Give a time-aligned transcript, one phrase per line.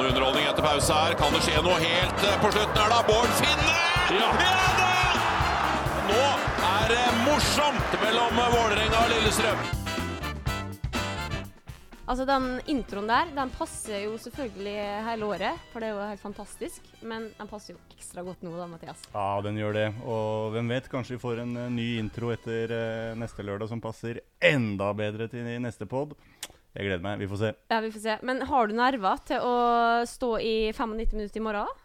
[0.00, 1.16] noe underholdning etter pause her.
[1.20, 3.00] Kan det skje noe helt eh, på slutten her, da?
[3.08, 3.74] Bård Finne!
[4.16, 4.86] Ja, da!
[6.08, 6.22] Nå
[6.70, 9.60] er det morsomt mellom Vålerenga og Lillestrøm.
[12.10, 14.72] Altså, den introen der, den passer jo selvfølgelig
[15.06, 16.88] hele året, for det er jo helt fantastisk.
[17.06, 19.04] Men den passer jo ekstra godt nå, da, Mathias.
[19.12, 19.86] Ja, den gjør det.
[20.02, 23.84] Og hvem vet, kanskje vi får en eh, ny intro etter eh, neste lørdag som
[23.84, 26.16] passer enda bedre til neste pod.
[26.70, 27.18] Jeg gleder meg.
[27.18, 27.52] Vi får se.
[27.72, 28.16] Ja, vi får se.
[28.26, 29.54] Men har du nerver til å
[30.06, 31.78] stå i 95 minutter i morgen?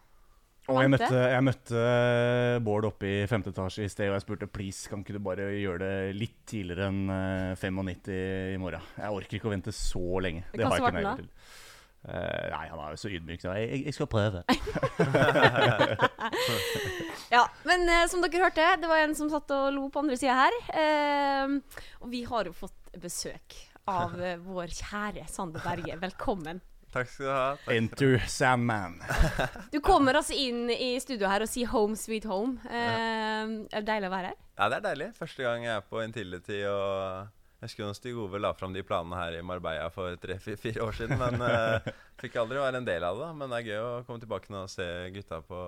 [0.66, 4.24] Og jeg møtte, jeg møtte eh, Bård oppe i femte etasje i sted, og jeg
[4.24, 8.82] spurte please, kan ikke du bare gjøre det litt tidligere enn eh, 95 i morgen?
[8.98, 10.42] Jeg orker ikke å vente så lenge.
[10.50, 11.30] Det Hva har jeg ikke nerver til.
[12.06, 13.40] Uh, nei, han er jo så ydmyk.
[13.42, 14.44] Så jeg, jeg skal prøve.
[17.26, 20.18] Ja, men uh, som dere hørte, det var en som satt og lo på andre
[20.18, 20.54] sida her.
[20.70, 23.56] Uh, og vi har jo fått besøk
[23.90, 25.96] av eh, vår kjære Sander Berge.
[26.02, 26.60] Velkommen.
[26.94, 27.46] Takk skal du ha.
[27.60, 27.72] Takk.
[27.74, 28.98] Enter Sandman.
[29.74, 32.58] Du kommer altså inn i studio her og sier 'home sweet home'.
[32.66, 34.38] Eh, er det deilig å være her?
[34.56, 35.10] Ja, det er deilig.
[35.18, 36.62] Første gang jeg er på Intility.
[36.70, 37.28] og
[37.60, 40.96] Jeg husker når Stig Ove la fram de planene her i Marbella for tre-fire år
[40.96, 41.18] siden.
[41.20, 43.26] Men uh, fikk aldri være en del av det.
[43.26, 43.32] da.
[43.32, 45.60] Men det er gøy å komme tilbake nå og se gutta på,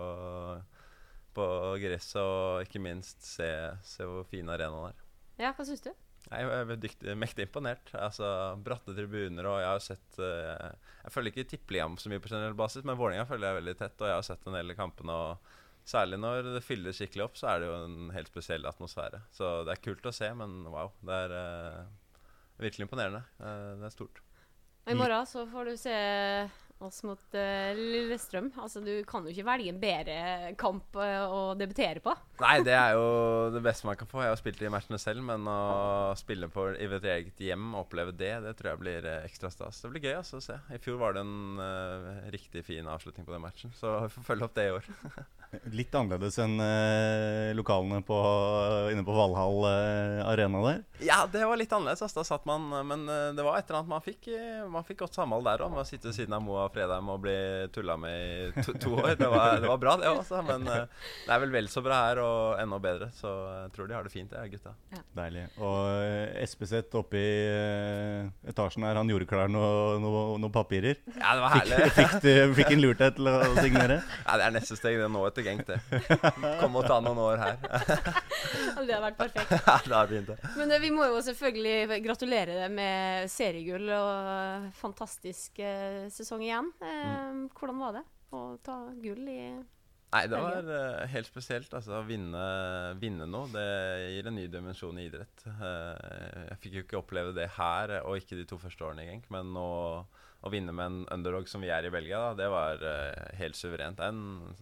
[1.37, 1.47] på
[1.85, 2.23] gresset.
[2.23, 3.51] Og ikke minst se,
[3.85, 5.05] se hvor fin arenaen er.
[5.39, 5.93] Ja, hva syns du?
[6.29, 7.89] Jeg er mektig imponert.
[7.97, 8.27] Altså,
[8.65, 12.57] Bratte tribuner, og jeg har sett uh, Jeg følger ikke Tippeligaen så mye på generell
[12.59, 15.17] basis, men Vålerenga følger jeg veldig tett, og jeg har sett en del kampene.
[15.17, 19.23] og Særlig når det fyller skikkelig opp, så er det jo en helt spesiell atmosfære.
[19.33, 22.19] Så det er kult å se, men wow, det er uh,
[22.61, 23.23] virkelig imponerende.
[23.41, 24.21] Uh, det er stort.
[24.89, 25.97] I morgen så får du se
[26.85, 28.51] oss mot uh, Lillestrøm.
[28.61, 30.19] Altså, Du kan jo ikke velge en bedre
[30.61, 32.15] kamp uh, å debutere på.
[32.43, 33.09] Nei, det er jo
[33.55, 34.23] det beste man kan få.
[34.25, 37.87] Jeg har spilt i matchene selv, men å spille på i et eget hjem og
[37.87, 39.81] oppleve det, det tror jeg blir eh, ekstra stas.
[39.83, 40.59] Det blir gøy altså, å se.
[40.75, 44.31] I fjor var det en uh, riktig fin avslutning på den matchen, så vi får
[44.33, 44.89] følge opp det i år.
[45.73, 48.17] Litt annerledes enn eh, lokalene på,
[48.93, 50.83] inne på Valhall eh, arena der.
[51.01, 52.03] Ja, det var litt annerledes.
[52.05, 52.21] Altså.
[52.21, 55.07] Da satt man, men eh, det var et eller annet man fikk, eh, man fikk
[55.07, 55.73] godt samhold der òg.
[55.73, 57.37] Med å sitte ved siden av Moa Fredheim og bli
[57.75, 58.17] tulla med
[58.59, 59.15] i to, to år.
[59.19, 60.41] Det var, det var bra, det også.
[60.47, 60.87] Men eh,
[61.27, 63.11] det er vel vel så bra her, og enda bedre.
[63.17, 63.31] Så
[63.65, 64.75] jeg tror de har det fint, det, gutta.
[65.17, 65.45] Deilig.
[65.61, 70.99] Og eh, Espeseth oppe i eh, etasjen her, han gjorde klar noen noe, noe papirer.
[71.15, 71.91] Ja, det var herlig.
[71.99, 74.01] fikk, du, fikk han lurt deg til å signere?
[74.25, 74.99] Ja, Det er neste steg.
[74.99, 75.79] Det er nå etter Genk, det.
[76.63, 77.57] Kom og ta noen år her.
[78.79, 79.53] Det har vært perfekt.
[79.69, 80.53] Ja, det fint, det.
[80.59, 85.61] Men vi må jo selvfølgelig gratulere deg med seriegull og fantastisk
[86.15, 86.58] sesong igjen.
[86.59, 88.05] Eh, Hvordan var det
[88.35, 89.41] å ta gull i
[90.09, 91.73] Nei, det var uh, helt spesielt.
[91.77, 92.45] Altså, å vinne,
[92.97, 93.65] vinne noe, det
[94.15, 95.43] gir en ny dimensjon i idrett.
[95.45, 95.93] Uh,
[96.47, 99.29] jeg fikk jo ikke oppleve det her, og ikke de to første årene i Genk.
[99.35, 99.69] Men å,
[100.09, 103.61] å vinne med en underdog som vi er i Belgia, da, det var uh, helt
[103.61, 104.01] suverent.
[104.01, 104.57] Er en,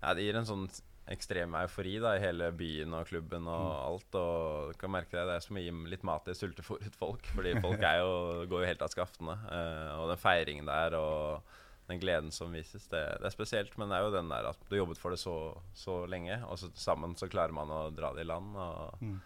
[0.00, 0.64] ja, det gir en sånn
[1.12, 4.16] ekstrem eufori da, i hele byen og klubben og alt.
[4.18, 7.28] Og du kan merke det, det er som å gi litt mat til sultefòret folk.
[7.36, 8.10] Fordi folk jo,
[8.50, 9.36] går jo helt av skaftene.
[9.46, 11.54] Uh, og den feiringen der og
[11.86, 13.76] den gleden som vises, det, det er spesielt.
[13.78, 15.36] Men det er jo den der at du jobbet for det så,
[15.78, 18.56] så lenge, og så sammen så klarer man å dra det i land.
[18.58, 19.20] Og Mm.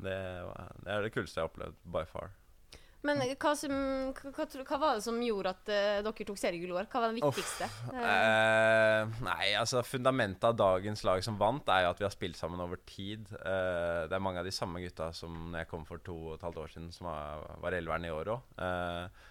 [0.00, 0.16] det,
[0.86, 2.32] det er det kuleste jeg har opplevd by far.
[3.06, 3.72] Men hva, som,
[4.16, 6.88] hva, hva, var det som gjorde at uh, dere tok seriegull i år?
[6.90, 7.68] Hva var det viktigste?
[7.96, 12.38] Eh, nei, altså fundamentet av dagens lag som vant, er jo at vi har spilt
[12.38, 13.28] sammen over tid.
[13.38, 16.36] Eh, det er mange av de samme gutta som når jeg kom for to og
[16.36, 18.54] et halvt år siden, som var, var elveren i år òg.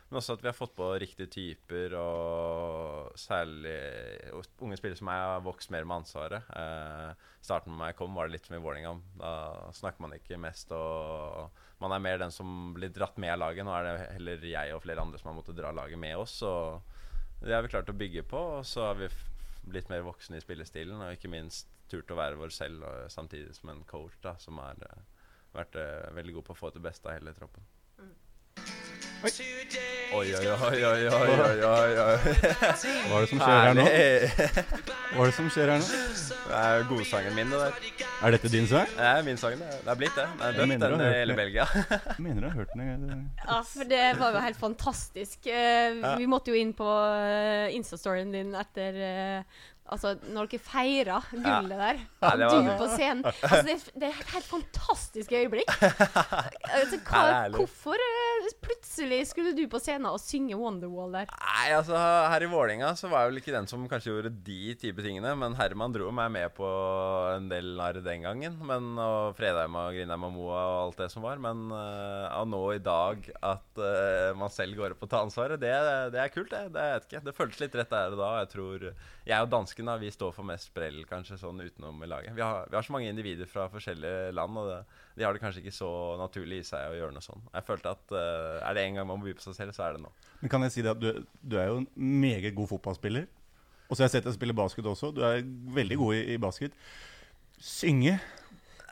[0.10, 3.74] Men også at vi har fått på riktige typer, og særlig
[4.62, 6.50] unge spillere som meg har vokst mer med ansvaret.
[6.54, 8.92] Eh, starten med meg kom, var det litt som i Vålerenga.
[9.18, 9.32] Da
[9.74, 11.50] snakker man ikke mest, og
[11.82, 13.66] man er mer den som blir dratt med av laget.
[13.66, 16.38] Nå er det heller jeg og flere andre som har måttet dra laget med oss.
[16.46, 19.10] Og det har vi klart å bygge på, og så har vi
[19.66, 21.02] blitt mer voksne i spillestilen.
[21.02, 24.78] Og ikke minst turt å være vår selv, samtidig som en coach da, som har
[25.56, 27.66] vært eh, veldig god på å få til beste av hele troppen.
[29.26, 29.32] Oi,
[30.14, 32.18] oi, oi, oi, oi, oi, oi, oi.
[33.10, 33.86] Hva er det som skjer her nå?
[35.16, 35.88] Hva er det som skjer her nå?
[36.46, 37.80] Det er godsangen min, det der.
[38.22, 38.86] Er dette din sang?
[38.94, 39.72] Det er min sang, det.
[39.82, 40.28] Det er blitt det.
[40.38, 41.38] Det er døpt den i hele.
[41.42, 41.66] Belgia.
[41.74, 43.26] Jeg mener du har hørt den.
[43.42, 45.50] Ja, for det var jo helt fantastisk.
[45.50, 51.20] Eh, Vi måtte jo inn på Instastoryen Insta-storyen din etter eh, Altså, når dere feira
[51.30, 55.70] gullet der, Ja, du på scenen altså, det, det er et helt fantastisk øyeblikk.
[56.76, 61.30] Altså, hva, hvorfor eh, plutselig skulle du på scenen og synge Wonderwall der?
[61.30, 64.74] Nei, altså her i Vålinga så var jeg vel ikke den som kanskje gjorde de
[64.82, 65.32] type tingene.
[65.40, 66.68] Men Herman dro meg med på
[67.36, 68.58] en del narr den gangen.
[68.66, 71.40] Men, og Fredheim og Grindheim og Moa og alt det som var.
[71.42, 75.74] Men uh, nå i dag at uh, man selv går opp og tar ansvaret, det,
[76.16, 76.66] det er kult, det.
[76.76, 77.24] Det, jeg vet ikke.
[77.30, 78.32] det føltes litt rett der og da.
[78.44, 82.08] Jeg tror jeg og dansken da, vi står for mest sprell kanskje sånn utenom i
[82.08, 82.36] laget.
[82.36, 84.86] Vi har, vi har så mange individer fra forskjellige land, og det,
[85.18, 87.44] de har det kanskje ikke så naturlig i seg å gjøre noe sånn.
[87.54, 89.84] Jeg følte at uh, er det en gang man må by på seg selv, så
[89.86, 90.12] er det nå.
[90.42, 93.28] Men kan jeg si det at du, du er jo en meget god fotballspiller.
[93.90, 95.12] Og så har jeg sett deg spille basket også.
[95.14, 95.44] Du er
[95.76, 96.74] veldig god i, i basket.
[97.60, 98.18] Synge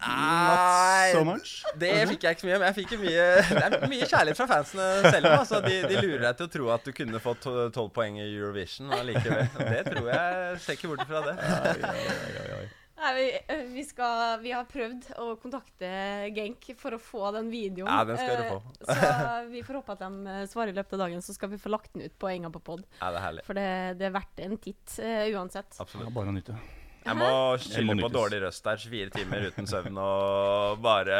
[0.07, 1.55] Not so much.
[1.79, 2.59] Det fikk jeg ikke så mye.
[2.59, 5.31] Men jeg fikk mye Det er mye kjærlighet fra fansene selv.
[5.33, 8.27] Altså, de, de, lurer deg til å tro at du kunne fått tolv poeng i
[8.27, 9.49] Eurovision allikevel.
[9.57, 12.71] Det tror jeg Ser ikke bort fra det.
[13.03, 15.89] Nei, vi, vi, skal, vi, har prøvd å kontakte
[16.35, 17.89] Genk for å få den videoen.
[17.89, 18.59] Ja, den skal du få.
[18.87, 19.09] så
[19.49, 21.91] vi får håpe at de svarer i løpet av dagen, så skal vi få lagt
[21.97, 22.85] den ut på Enga på pod.
[23.01, 23.43] Ja, det er herlig.
[23.49, 23.67] For det,
[23.99, 25.75] det er verdt en titt uh, uansett.
[25.83, 26.07] Absolutt.
[26.07, 26.55] Ja, bare å nyte.
[27.03, 27.29] Jeg må
[27.61, 28.79] skylde på dårlig røst der.
[28.79, 31.19] 24 timer uten søvn og bare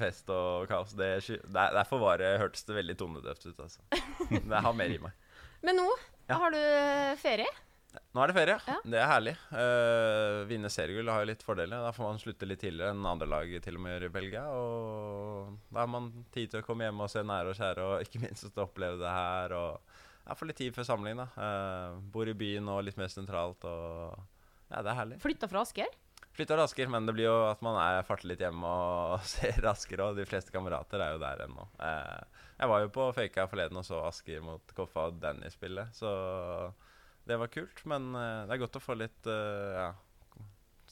[0.00, 0.94] fest og kaos.
[0.96, 1.12] Det,
[1.44, 3.64] der, derfor var det, hørtes det veldig tonedøvt ut.
[3.66, 3.80] Altså.
[4.30, 5.16] Det har mer i meg.
[5.64, 5.88] Men nå
[6.28, 6.38] ja.
[6.38, 6.60] har du
[7.20, 7.50] ferie?
[8.12, 8.56] Nå er det ferie.
[8.68, 8.76] Ja.
[8.84, 9.34] Det er herlig.
[9.52, 11.84] Uh, vinne seriegull har jo litt fordeler.
[11.84, 14.44] Da får man slutte litt tidligere enn andre lag til og med gjør i Belgia.
[14.54, 18.06] Og da har man tid til å komme hjem og se nære og kjære, og
[18.06, 19.56] ikke minst å oppleve det her.
[19.58, 19.94] Og
[20.24, 21.28] ja, få litt tid før samling, da.
[21.36, 23.64] Uh, bor i byen og litt mer sentralt.
[23.68, 24.37] og
[24.68, 25.18] ja, det er herlig.
[25.22, 25.92] Flytta fra Asker?
[26.36, 29.64] Flytta fra Asker, men det blir jo at man er farter litt hjemme og ser
[29.70, 30.04] Asker.
[30.04, 31.66] Og de fleste kamerater er jo der ennå.
[31.82, 35.88] Eh, jeg var jo på Føyka forleden og så Asker mot Koffa og Danny spille,
[35.96, 36.12] så
[37.28, 37.84] det var kult.
[37.90, 39.90] Men eh, det er godt å få litt uh, ja,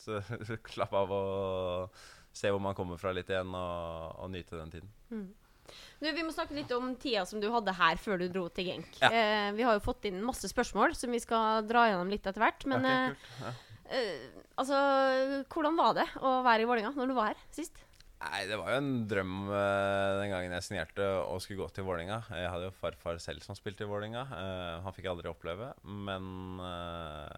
[0.74, 2.04] slappe av og
[2.36, 4.90] se hvor man kommer fra litt igjen, og, og nyte den tiden.
[5.08, 5.28] Mm.
[6.00, 8.70] Du, vi må snakke litt om tida som du hadde her før du dro til
[8.70, 9.00] Genk.
[9.02, 9.10] Ja.
[9.10, 12.42] Eh, vi har jo fått inn masse spørsmål som vi skal dra gjennom litt etter
[12.42, 12.68] hvert.
[12.70, 13.54] Men okay, ja.
[13.90, 14.78] eh, altså,
[15.52, 17.86] hvordan var det å være i Vålerenga når du var her sist?
[18.16, 21.84] Nei, Det var jo en drøm uh, den gangen jeg signerte og skulle gå til
[21.84, 22.22] Vålinga.
[22.32, 24.22] Jeg hadde jo farfar selv som spilte i Vålinga.
[24.30, 25.68] Uh, han fikk jeg aldri oppleve.
[25.84, 27.34] Men uh,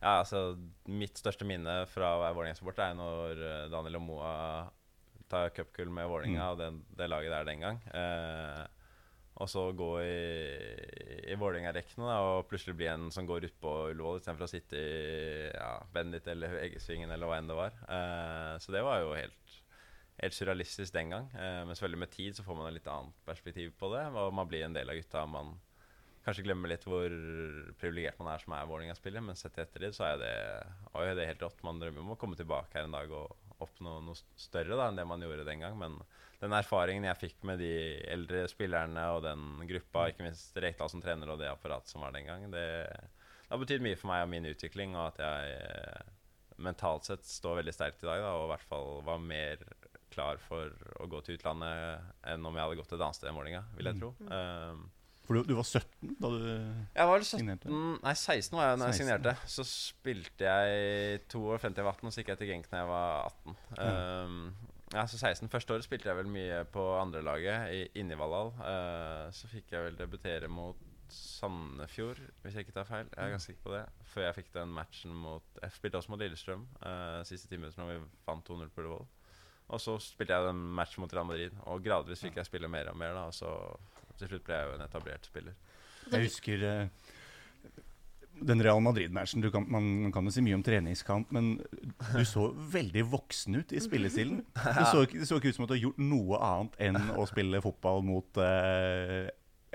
[0.00, 0.56] ja, altså,
[0.90, 4.34] mitt største minne fra å være Vålerenga-supporter er når Daniel og Moa
[5.30, 6.50] ta cupgull med Vålinga mm.
[6.50, 7.80] og det, det, laget der den gang.
[7.90, 8.64] Eh,
[9.36, 10.20] og så gå i,
[11.28, 15.74] i Vålerenga-rekkene og plutselig bli en som går utpå Ullevål istedenfor å sitte i ja,
[15.92, 17.76] Bendit eller Eggesvingen eller hva enn det var.
[17.84, 19.58] Eh, så det var jo helt,
[20.22, 21.28] helt surrealistisk den gang.
[21.36, 24.06] Eh, men selvfølgelig med tid så får man et litt annet perspektiv på det.
[24.16, 25.26] Og man blir en del av gutta.
[25.28, 25.52] Man
[26.24, 27.12] kanskje glemmer litt hvor
[27.76, 30.32] privilegert man er som er Vålerenga-spiller, men sett etter det, så er det,
[30.96, 31.60] det er helt rått.
[31.66, 34.98] Man drømmer om å komme tilbake her en dag og oppnå noe større da, enn
[34.98, 35.76] det man gjorde den gang.
[35.80, 35.98] Men
[36.42, 37.72] den erfaringen jeg fikk med de
[38.12, 42.12] eldre spillerne og den gruppa, ikke minst Rekdal som trener og det apparatet som var
[42.16, 42.66] den gang, det,
[43.46, 46.14] det har betydd mye for meg og min utvikling, og at jeg eh,
[46.66, 48.24] mentalt sett står veldig sterkt i dag.
[48.24, 49.64] Da, og i hvert fall var mer
[50.12, 53.34] klar for å gå til utlandet enn om jeg hadde gått et annet sted i
[53.36, 54.02] Målinga, vil jeg mm.
[54.02, 54.12] tro.
[54.20, 54.30] Mm.
[54.32, 54.84] Um,
[55.26, 57.46] for du, du, var 17 da du Jeg var 17,
[58.04, 59.34] Nei, 16 var jeg da jeg signerte.
[59.50, 62.82] Så spilte jeg to år 50 av 18, og så gikk jeg til Genk da
[62.82, 63.56] jeg var 18.
[63.76, 63.86] Mm.
[63.86, 65.50] Um, ja, så 16.
[65.50, 68.52] Første året spilte jeg vel mye på andrelaget inne i Valhall.
[68.60, 70.78] Uh, så fikk jeg vel debutere mot
[71.12, 73.10] Sandefjord, hvis jeg ikke tar feil.
[73.10, 73.82] Jeg er ganske sikker på det.
[74.12, 77.86] Før jeg fikk den matchen mot Jeg spilte også mot Lillestrøm uh, siste time da
[77.90, 79.06] vi vant 2-0 på Ullevål.
[79.74, 82.92] Og så spilte jeg en match mot Real Madrid, og gradvis fikk jeg spille mer
[82.92, 83.16] og mer.
[83.16, 83.50] da Og så
[84.20, 85.56] til slutt ble jeg jo en etablert spiller.
[86.12, 87.14] Jeg husker uh,
[88.46, 89.44] den Real Madrid-matchen.
[89.68, 91.56] Man, man, kan jo si mye om treningskamp, men
[92.12, 94.42] du så veldig voksen ut i spillestilen.
[94.52, 97.26] Du så, det så ikke ut som at du har gjort noe annet enn å
[97.28, 99.26] spille fotball mot uh,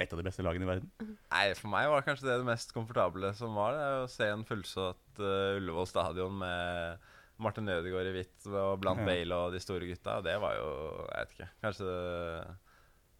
[0.01, 0.91] et av de beste lagene i verden?
[1.03, 3.77] Nei, For meg var det kanskje det det mest komfortable som var.
[3.77, 7.09] Det, å se en fullsatt uh, Ullevål stadion med
[7.41, 9.07] Martin Ødegaard i hvitt og blant ja.
[9.09, 10.19] Bale og de store gutta.
[10.25, 10.67] Det var jo
[11.07, 11.49] Jeg vet ikke.
[11.65, 12.01] Kanskje det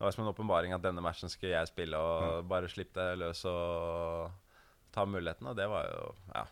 [0.01, 2.47] det var som en åpenbaring at denne matchen skulle jeg spille, og mm.
[2.49, 4.31] bare slippe det løs og
[4.89, 6.45] ta muligheten, og det var jo Ja.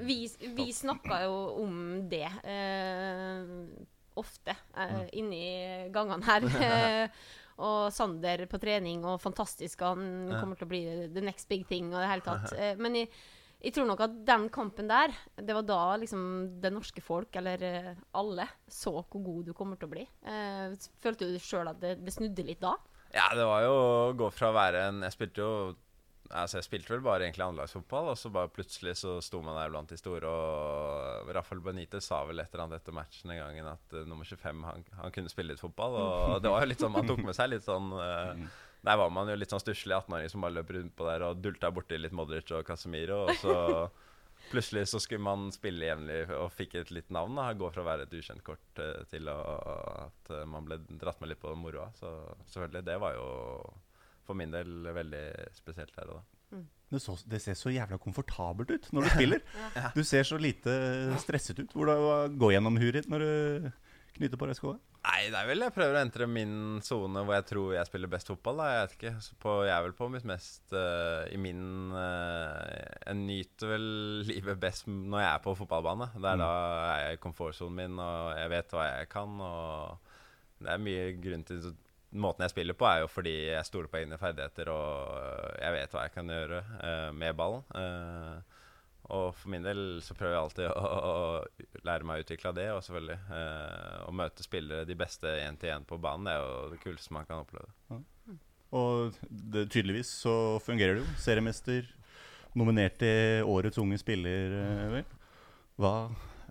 [0.00, 0.16] Vi,
[0.56, 1.76] vi snakka jo om
[2.10, 3.52] det eh,
[4.18, 5.06] ofte eh, mm.
[5.20, 5.44] inni
[5.94, 7.12] gangene her.
[7.68, 10.82] og Sander på trening, og fantastisk, og han kommer til å bli
[11.14, 11.92] the next big thing.
[11.94, 12.50] og det hele tatt.
[12.58, 13.12] Eh, men jeg,
[13.60, 16.22] jeg, tror nok at den kampen der, det var da liksom
[16.62, 20.06] det norske folk, eller eh, alle, så hvor god du kommer til å bli.
[20.24, 22.76] Eh, følte du sjøl at det, det, snudde litt da?
[23.12, 25.54] Ja, det var jo å gå fra å være en Jeg spilte jo
[26.30, 29.72] Altså, jeg spilte vel bare egentlig anlagsfotball, og så bare plutselig så sto man der
[29.72, 33.70] blant de store, og Rafael Benitez sa vel et eller annet etter matchen en gang
[33.72, 36.84] at uh, nummer 25 han, han, kunne spille litt fotball, og det var jo litt
[36.84, 38.46] sånn Man tok med seg litt sånn uh,
[38.86, 41.42] der var man jo litt sånn stusslig 18-åring som bare løp rundt på der og
[41.44, 43.26] dulta borti litt Modric og Casemiro.
[43.28, 43.56] Og så
[44.52, 47.36] plutselig så skulle man spille jevnlig og fikk et litt navn.
[47.36, 49.38] da, Gå fra å være et ukjent kort eh, til å,
[50.08, 51.90] at eh, man ble dratt med litt på moroa.
[52.00, 52.10] Så
[52.54, 53.28] selvfølgelig, det var jo
[54.26, 55.24] for min del veldig
[55.58, 56.26] spesielt her og da.
[56.90, 59.42] Det, så, det ser så jævla komfortabelt ut når du spiller.
[59.94, 60.72] Du ser så lite
[61.22, 61.76] stresset ut.
[61.76, 63.68] Hvordan går gjennom huet ditt når du
[64.20, 64.78] knytter på skoa?
[65.00, 68.10] Nei, det er vel jeg prøver å entre min sone hvor jeg tror jeg spiller
[68.12, 68.58] best fotball.
[68.60, 71.62] da, Jeg vet ikke, på, jeg er vel på mitt mest uh, i min
[71.94, 72.60] uh,
[73.06, 73.86] Jeg nyter vel
[74.28, 76.10] livet best når jeg er på fotballbane.
[76.16, 76.44] Det er Mm.
[76.44, 76.50] da
[77.00, 79.40] jeg er i komfortsonen min, og jeg vet hva jeg kan.
[79.40, 79.98] og
[80.60, 81.72] Det er mye grunn til
[82.10, 85.72] Måten jeg spiller på, er jo fordi jeg stoler på egne ferdigheter, og øh, jeg
[85.76, 87.62] vet hva jeg kan gjøre uh, med ballen.
[89.10, 92.66] Og for min del så prøver jeg alltid å, å lære meg å utvikle det,
[92.74, 96.44] og selvfølgelig eh, å møte spillere de beste én til én på banen, det er
[96.44, 97.70] jo det kuleste man kan oppleve.
[98.70, 101.14] Og det, tydeligvis så fungerer det jo.
[101.18, 101.88] Seriemester,
[102.54, 104.54] nominert til årets unge spiller.
[104.60, 105.16] eh, vel.
[105.80, 105.94] Hva,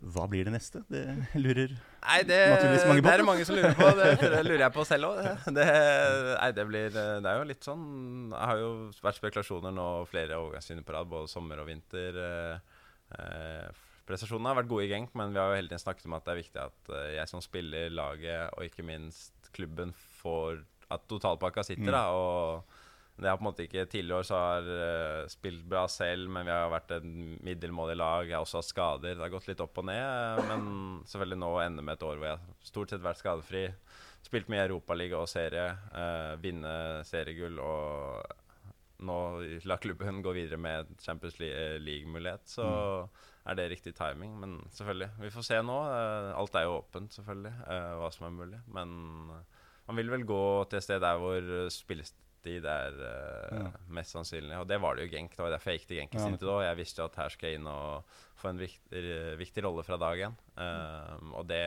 [0.01, 0.79] hva blir det neste?
[0.87, 1.01] Det
[1.35, 3.07] lurer Nei, det, Naturligvis mange på.
[3.07, 3.89] det er det mange som lurer på.
[3.99, 5.19] Det, det lurer jeg på selv òg.
[5.57, 5.65] Det,
[6.39, 7.83] nei, det blir Det er jo litt sånn
[8.31, 8.69] Jeg har jo
[9.03, 12.19] vært spekulasjoner nå flere overgangssyner på rad, både sommer og vinter.
[12.23, 12.79] Eh,
[13.19, 13.67] eh,
[14.09, 16.25] prestasjonene har vært gode i Genk, men vi har jo hele tiden snakket om at
[16.25, 19.91] det er viktig at eh, jeg som spiller, laget og ikke minst klubben
[20.23, 21.93] får At totalpakka sitter, Mm.
[21.93, 22.05] da.
[22.09, 22.63] Og
[23.19, 26.47] det er på en måte ikke Tidligere år så har uh, spilt bra selv, men
[26.47, 27.07] vi har vært et
[27.45, 28.27] middelmådig lag.
[28.27, 29.15] Jeg har også hatt skader.
[29.17, 29.99] Det har gått litt opp og ned.
[29.99, 30.67] Eh, men
[31.09, 33.63] selvfølgelig nå ender med et år hvor jeg stort sett har vært skadefri.
[34.23, 35.65] Spilt mye Europaliga og serie.
[35.95, 36.71] Uh, vinne
[37.07, 38.37] seriegull og
[39.09, 39.17] nå
[39.67, 43.27] la klubben gå videre med Champions League-mulighet, så mm.
[43.47, 44.33] er det riktig timing.
[44.41, 45.77] Men selvfølgelig, vi får se nå.
[46.35, 47.53] Alt er jo åpent, selvfølgelig,
[48.01, 48.59] hva som er mulig.
[48.75, 48.97] Men
[49.87, 53.69] man vil vel gå til et sted der hvor spillestil de der, uh, ja.
[53.99, 54.55] mest sannsynlig.
[54.59, 55.35] Og det var det jo Genk.
[55.35, 56.37] Det var derfor jeg gikk til Genk i sin.
[56.39, 59.05] Jeg visste at her skal jeg inn og få en viktig,
[59.39, 60.35] viktig rolle fra dag én.
[60.55, 61.63] Um, ehm, og det,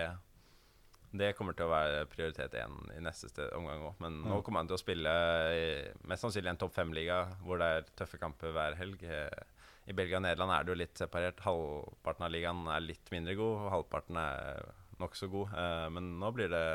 [1.13, 3.99] det kommer til å være prioritet én i neste sted, omgang òg.
[4.05, 5.17] Men nå kommer han til å spille
[5.57, 5.67] i,
[6.09, 9.05] mest sannsynlig en topp fem-liga hvor det er tøffe kamper hver helg.
[9.05, 9.61] Eh,
[9.93, 11.45] I Belgia og Nederland er det jo litt separert.
[11.45, 15.57] Halvparten av ligaen er litt mindre god, og halvparten er nokså god.
[15.59, 16.67] Eh, men nå blir det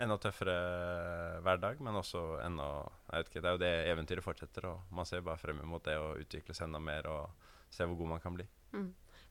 [0.00, 0.56] enda tøffere
[1.44, 2.68] hverdag, men også enda
[3.10, 5.84] jeg vet ikke, Det er jo det eventyret fortsetter, og man ser bare frem mot
[5.84, 8.46] det å utvikle seg enda mer og se hvor god man kan bli.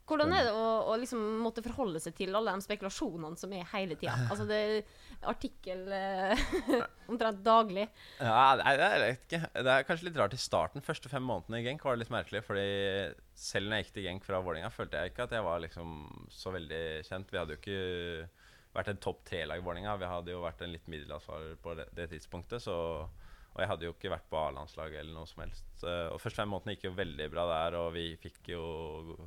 [0.10, 3.68] Hvordan er det å, å liksom måtte forholde seg til alle de spekulasjonene som er
[3.76, 4.16] hele tida?
[4.32, 6.42] Altså det er artikkel eh,
[7.12, 7.86] omtrent daglig.
[8.18, 9.28] Ja, det er, vet.
[9.30, 10.86] Det er kanskje litt rart i starten.
[10.86, 12.42] Første fem månedene i Genk var det litt merkelig.
[12.48, 12.66] Fordi
[13.38, 15.96] selv når jeg gikk til Genk fra Vålerenga, følte jeg ikke at jeg var liksom
[16.34, 17.34] så veldig kjent.
[17.34, 17.80] Vi hadde jo ikke
[18.74, 19.98] vært en topp tre-lag i Vålerenga.
[20.02, 22.66] Vi hadde jo vært en litt middelansvarer på det, det tidspunktet.
[22.66, 22.78] Så,
[23.60, 25.68] og jeg hadde jo ikke vært på A-landslaget eller noe som helst.
[25.84, 28.64] Uh, og første fem månedene gikk jo veldig bra der, og vi fikk jo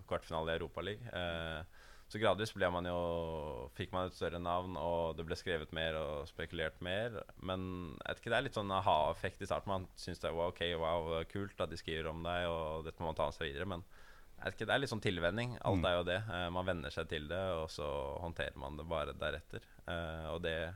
[0.08, 1.12] kvartfinale i Europaligaen.
[1.12, 5.96] Uh, så gradvis man jo, fikk man et større navn, og det ble skrevet mer
[5.96, 7.22] og spekulert mer.
[7.40, 7.62] Men
[8.02, 9.72] jeg vet ikke, det er litt sånn aha-effekt i starten.
[9.72, 13.08] Man syns det var ok, wow, kult at de skriver om deg, og dette må
[13.08, 13.68] man ta med seg videre.
[13.72, 15.56] Men jeg vet ikke, det er litt sånn tilvenning.
[15.62, 15.88] Alt Mm.
[15.88, 16.20] er jo det.
[16.36, 17.88] Eh, man venner seg til det, og så
[18.20, 19.62] håndterer man det bare deretter.
[19.86, 20.74] Eh, og det,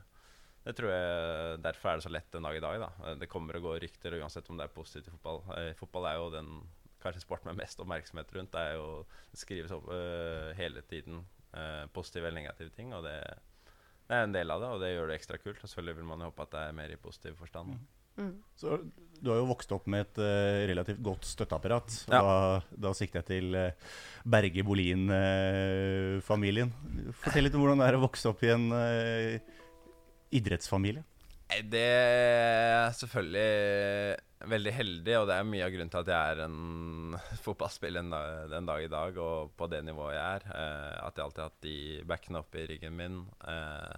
[0.67, 2.77] det tror jeg Derfor er det så lett den dag i dag.
[2.83, 5.39] da Det kommer og går rykter, uansett om det er positivt i fotball.
[5.57, 6.49] Eh, fotball er jo den
[7.03, 8.53] kanskje sporten med mest oppmerksomhet rundt.
[8.53, 8.87] Det er jo
[9.31, 11.17] Det skrives opp øh, hele tiden
[11.55, 13.19] øh, positive eller negative ting, og det,
[14.09, 15.63] det er en del av det, og det gjør det ekstra kult.
[15.63, 17.69] Og selvfølgelig vil man jo håpe at det er mer i positiv forstand.
[18.17, 18.43] Mm.
[18.57, 18.79] Så
[19.21, 22.05] Du har jo vokst opp med et uh, relativt godt støtteapparat.
[22.09, 22.21] og Ja.
[22.21, 23.71] Da, da sikter jeg til uh,
[24.25, 26.73] Berge Bolin-familien.
[27.23, 28.67] Fortell litt om hvordan det er å vokse opp i en
[30.35, 31.05] idrettsfamilie.
[31.47, 34.17] Det er selvfølgelig
[34.51, 38.11] veldig heldig, og det er mye av grunnen til at jeg er en fotballspiller
[38.51, 40.47] den dag i dag, og på det nivået jeg er.
[40.51, 41.79] Eh, at jeg alltid har hatt de
[42.11, 43.23] backene opp i ryggen min.
[43.49, 43.97] Eh,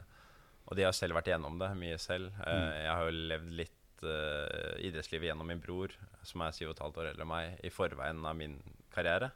[0.68, 2.28] og de har selv vært igjennom det mye selv.
[2.44, 5.90] Eh, jeg har jo levd litt idrettslivet gjennom min bror,
[6.23, 8.52] som er 7 15 år eldre enn meg, i forveien av min
[8.94, 9.32] karriere.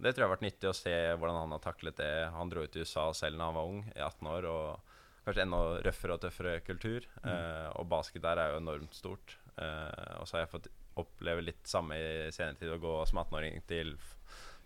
[0.00, 2.14] Det tror jeg har vært nyttig å se hvordan han har taklet det.
[2.32, 4.48] Han dro ut til USA selv da han var ung, i 18 år.
[4.48, 4.89] og
[5.24, 7.06] kanskje enda røffere og tøffere kultur.
[7.24, 9.36] Eh, og basket der er jo enormt stort.
[9.56, 13.22] Eh, og så har jeg fått oppleve litt samme i senere tid, å gå som
[13.22, 13.94] 18-åring til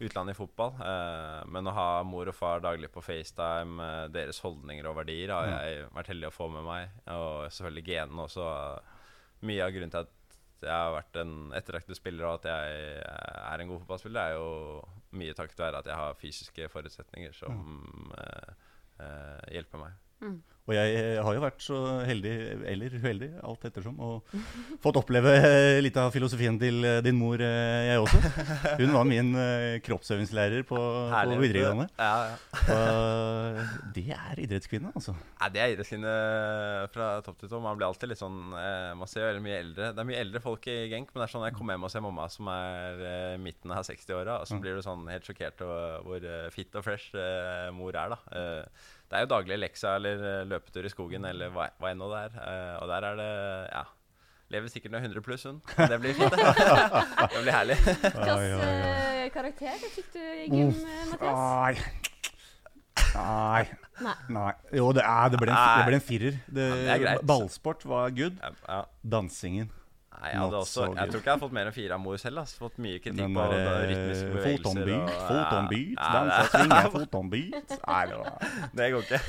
[0.02, 0.74] utlandet i fotball.
[0.82, 5.50] Eh, men å ha mor og far daglig på FaceTime, deres holdninger og verdier, har
[5.52, 7.00] jeg vært heldig å få med meg.
[7.14, 8.50] Og selvfølgelig genene også.
[9.44, 10.20] Mye av grunnen til at
[10.64, 15.18] jeg har vært en ettertraktet spiller og at jeg er en god fotballspiller, er jo
[15.18, 18.54] mye takket være at jeg har fysiske forutsetninger som eh,
[19.04, 20.00] eh, hjelper meg.
[20.64, 21.78] Og jeg eh, har jo vært så
[22.08, 22.30] heldig,
[22.70, 24.30] eller uheldig, alt ettersom, og
[24.84, 28.20] fått oppleve eh, litt av filosofien til eh, din mor, jeg også.
[28.78, 29.34] Hun var min
[29.84, 31.86] kroppsøvingslærer på, på videregående.
[32.00, 32.78] Ja, ja.
[32.78, 33.60] Og
[33.98, 35.12] det er idrettskvinne, altså.
[35.36, 36.16] Ja, det er idrettskvinne
[36.94, 37.60] fra topp til tå.
[37.60, 40.40] Man blir alltid litt sånn Man ser jo veldig mye eldre Det er mye eldre
[40.42, 43.38] folk i Genk, men det er sånn jeg kommer hjem og ser mamma som er
[43.42, 47.12] midten av 60-åra, og så blir du sånn helt sjokkert over hvor fit og fresh
[47.76, 48.20] mor er, da.
[49.10, 52.22] Det er jo daglig leksa eller eh, løpetur i skogen eller hva, hva enn det
[52.22, 52.38] er.
[52.40, 53.28] Eh, og der er det
[53.74, 53.84] Ja.
[54.52, 55.60] Lever sikkert noe 100 pluss, hun.
[55.74, 56.42] Det blir fint, det.
[57.32, 57.76] det blir herlig.
[57.80, 60.74] Hvilken eh, karakter fikk du i gym,
[61.10, 61.80] Mathias?
[63.14, 63.64] Nei.
[64.34, 64.52] Nei.
[64.74, 66.36] Jo, det, er, det, ble en, det ble en firer.
[66.58, 68.36] Det, Ja, det ballsport var good.
[68.42, 68.82] Ja, ja.
[69.16, 69.72] Dansingen.
[70.24, 72.00] Nei, jeg, hadde også, so jeg tror ikke jeg har fått mer enn fire av
[72.00, 72.38] mor selv.
[72.40, 72.56] Altså.
[72.64, 74.64] Fått mye kritikk på der da, rytmiske bevegelser.
[74.64, 77.76] fotonbeat, og- fotonbeat, Ja, den som svinge, fotonbeat.
[77.84, 79.20] Nei, det var det- Det går ikke.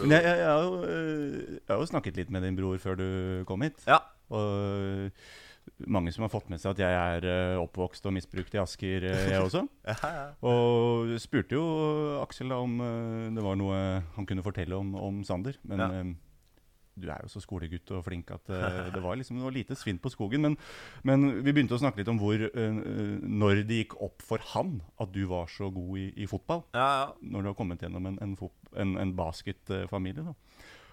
[0.00, 2.78] Men jeg, jeg, jeg, har jo, eh, jeg har jo snakket litt med din bror
[2.80, 3.06] før du
[3.48, 3.82] kom hit.
[3.86, 3.98] Ja.
[4.32, 5.30] Og eh,
[5.92, 9.04] mange som har fått med seg at jeg er eh, oppvokst og misbrukt i Asker,
[9.10, 9.66] jeg også.
[9.90, 10.26] Ja, ja.
[10.48, 11.66] Og spurte jo
[12.22, 12.78] Aksel da om
[13.34, 13.78] det var noe
[14.16, 15.58] han kunne fortelle om, om Sander.
[15.68, 16.04] Men Ja.
[16.94, 20.00] Du er jo så skolegutt og flink at uh, det var liksom noe lite svinn
[20.02, 20.44] på skogen.
[20.44, 20.56] Men,
[21.08, 22.82] men vi begynte å snakke litt om hvor eh,
[23.22, 26.64] når det gikk opp for han at du var så god i, i fotball.
[26.76, 27.08] ja, ja.
[27.32, 28.36] Når du har kommet gjennom en, en,
[28.76, 30.26] en, en basketfamilie.
[30.26, 30.34] da.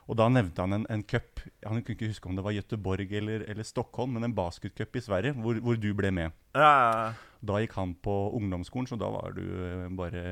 [0.10, 1.42] Og da nevnte han en, en cup.
[1.62, 5.04] Han kunne ikke huske om det var Göteborg eller, eller Stockholm, men en basketcup i
[5.06, 6.38] Sverige, hvor, hvor du ble med.
[6.58, 7.10] ja, ja.
[7.40, 10.24] Da gikk han på ungdomsskolen, så da var du eh, bare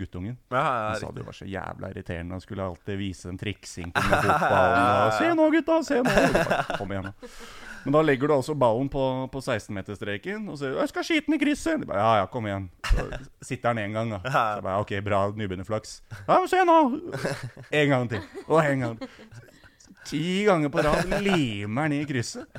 [0.00, 0.38] guttungen.
[0.48, 3.90] ja, ja, Han sa du var så jævla irriterende Han skulle alltid vise dem triksing
[3.92, 4.86] på med fotballen.
[5.02, 5.76] Og, se nå, gutta!
[5.84, 6.14] Se nå!
[6.78, 7.30] Kom igjen, da.
[7.86, 11.36] Men da legger du altså ballen på, på 16-meterstreken og sier 'Jeg skal skyte den
[11.36, 12.66] i krysset!' De bare, ja, ja, kom igjen.
[12.82, 13.04] Så
[13.46, 14.18] sitter den én gang, da.
[14.24, 16.00] Så jeg bare, OK, bra nybegynnerflaks.
[16.26, 16.78] Ja, men se nå!
[17.70, 18.26] En gang til.
[18.48, 19.08] Og en gang til.
[20.06, 22.50] Ti ganger på rad limer den i krysset.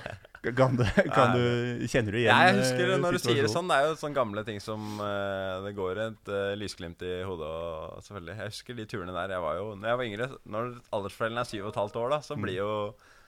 [0.55, 1.43] Kan du, kan du,
[1.89, 3.67] kjenner du igjen Ja, jeg husker det når du sier det sånn.
[3.67, 7.49] Det er jo sånne gamle ting som eh, Det går et eh, lysglimt i hodet
[7.49, 8.35] og selvfølgelig.
[8.37, 9.35] Jeg husker de turene der.
[9.35, 12.09] Jeg var jo Når jeg var yngre, når aldersforeldrene er syv og et halvt år,
[12.15, 12.71] da, så blir jo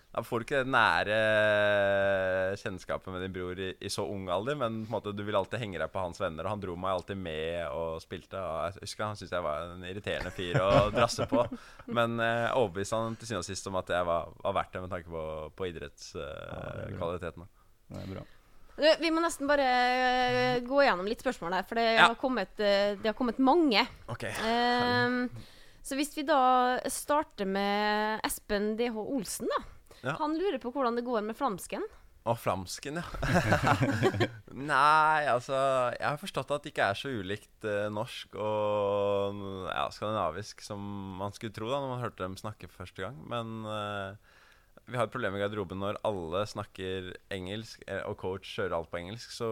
[0.10, 1.18] Da får du ikke det nære
[2.58, 5.38] kjennskapet med din bror i, i så ung alder, men på en måte du vil
[5.38, 8.42] alltid henge deg på hans venner, og han dro meg alltid med og spilte.
[8.42, 11.46] Og jeg husker han syntes jeg var en irriterende fyr å drasse på,
[11.94, 14.84] men eh, overbeviste han til syvende og sist om at jeg var, var verdt det
[14.88, 17.16] med tanke på, på det Eh, ja.
[17.20, 18.26] Det er bra.
[18.80, 22.10] Du, Vi må nesten bare eh, gå gjennom litt spørsmål her, for det, Ja.
[22.10, 23.86] har, kommet, eh, det har kommet mange.
[24.10, 24.34] Okay.
[24.42, 25.28] Um,
[25.84, 29.60] så hvis vi da starter med Espen DH Olsen, da.
[30.04, 30.16] Ja.
[30.20, 31.84] Han lurer på hvordan det går med flamsken.
[32.28, 33.06] Å, flamsken, ja.
[34.52, 35.56] Nei, altså
[35.96, 39.40] Jeg har forstått at det ikke er så ulikt eh, norsk og
[39.72, 40.84] ja, skandinavisk som
[41.22, 43.18] man skulle tro da når man hørte dem snakke første gang.
[43.32, 44.36] Men eh,
[44.90, 48.92] vi har et problem i garderoben når alle snakker engelsk, eh, og coach kjører alt
[48.92, 49.32] på engelsk.
[49.34, 49.52] Så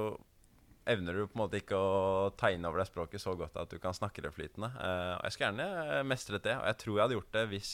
[0.87, 3.71] evner du på en måte ikke å ta inn over deg språket så godt at
[3.71, 4.71] du kan snakke det flytende.
[4.75, 7.71] Eh, og jeg skulle gjerne mestret det, og jeg tror jeg hadde gjort det hvis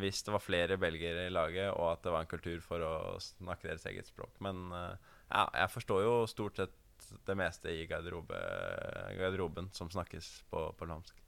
[0.00, 2.94] hvis det var flere belgiere i laget, og at det var en kultur for å
[3.20, 4.32] snakke deres eget språk.
[4.44, 4.94] Men eh,
[5.32, 6.78] ja, jeg forstår jo stort sett
[7.26, 8.38] det meste i garderobe,
[9.18, 11.18] garderoben som snakkes på, på lamsk.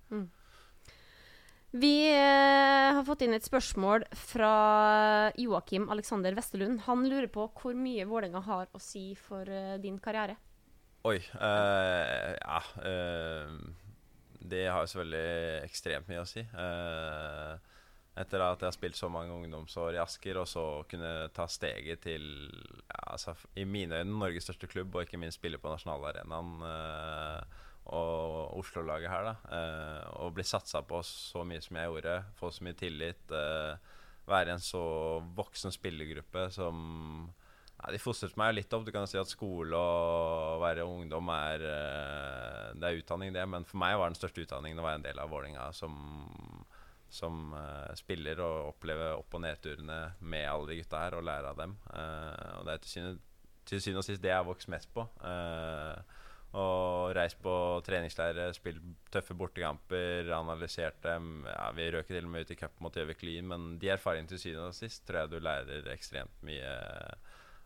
[1.74, 4.50] Vi eh, har fått inn et spørsmål fra
[5.40, 6.84] Joakim Alexander Vesterlund.
[6.86, 10.36] Han lurer på hvor mye Vålerenga har å si for eh, din karriere.
[11.04, 11.18] Oi.
[11.18, 13.50] eh, ja eh,
[14.38, 16.46] Det har jo selvfølgelig ekstremt mye å si.
[16.46, 17.73] Eh,
[18.14, 22.04] etter at jeg har spilt så mange ungdomsår i Asker, og så kunne ta steget
[22.06, 22.24] til
[22.86, 27.62] ja, altså, i mine øyne Norges største klubb, og ikke minst spille på nasjonalarenaen eh,
[27.94, 29.34] og Oslo-laget her, da.
[29.58, 33.34] Eh, og bli satsa på så mye som jeg gjorde, få så mye tillit.
[33.34, 33.92] Eh,
[34.30, 34.84] være i en så
[35.36, 36.78] voksen spillergruppe som
[37.76, 38.86] ja, De fostret meg litt opp.
[38.86, 43.68] Du kan si at skole og være ungdom er eh, Det er utdanning, det, men
[43.68, 45.98] for meg var den største utdanningen å være en del av Vålinga som,
[47.14, 51.54] som uh, spiller og oppleve opp- og nedturene med alle de gutta her og lære
[51.54, 51.76] av dem.
[51.88, 52.84] Uh, og det er
[53.64, 55.06] til syvende og sist det jeg har vokst mest på.
[55.22, 56.20] Uh,
[56.54, 61.42] og reist på treningsleirer, spilt tøffe bortekamper, analysert dem.
[61.48, 64.30] Ja, vi røk til og med ut i cup mot Gjøvik Lyn, men de erfaringene
[64.30, 66.76] til syvende og sist tror jeg du lærer ekstremt mye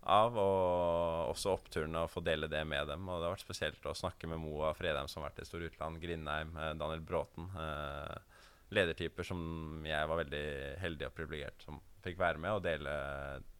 [0.09, 0.41] av.
[0.41, 3.05] Og også oppturene og få dele det med dem.
[3.09, 6.01] Og det har vært spesielt å snakke med Moa Fredheim, som har vært i Stor-Utland,
[6.01, 7.53] Grindheim, Daniel Bråten.
[7.61, 8.38] Eh,
[8.75, 9.41] ledertyper som
[9.87, 10.47] jeg var veldig
[10.83, 12.93] heldig og privilegert som fikk være med og dele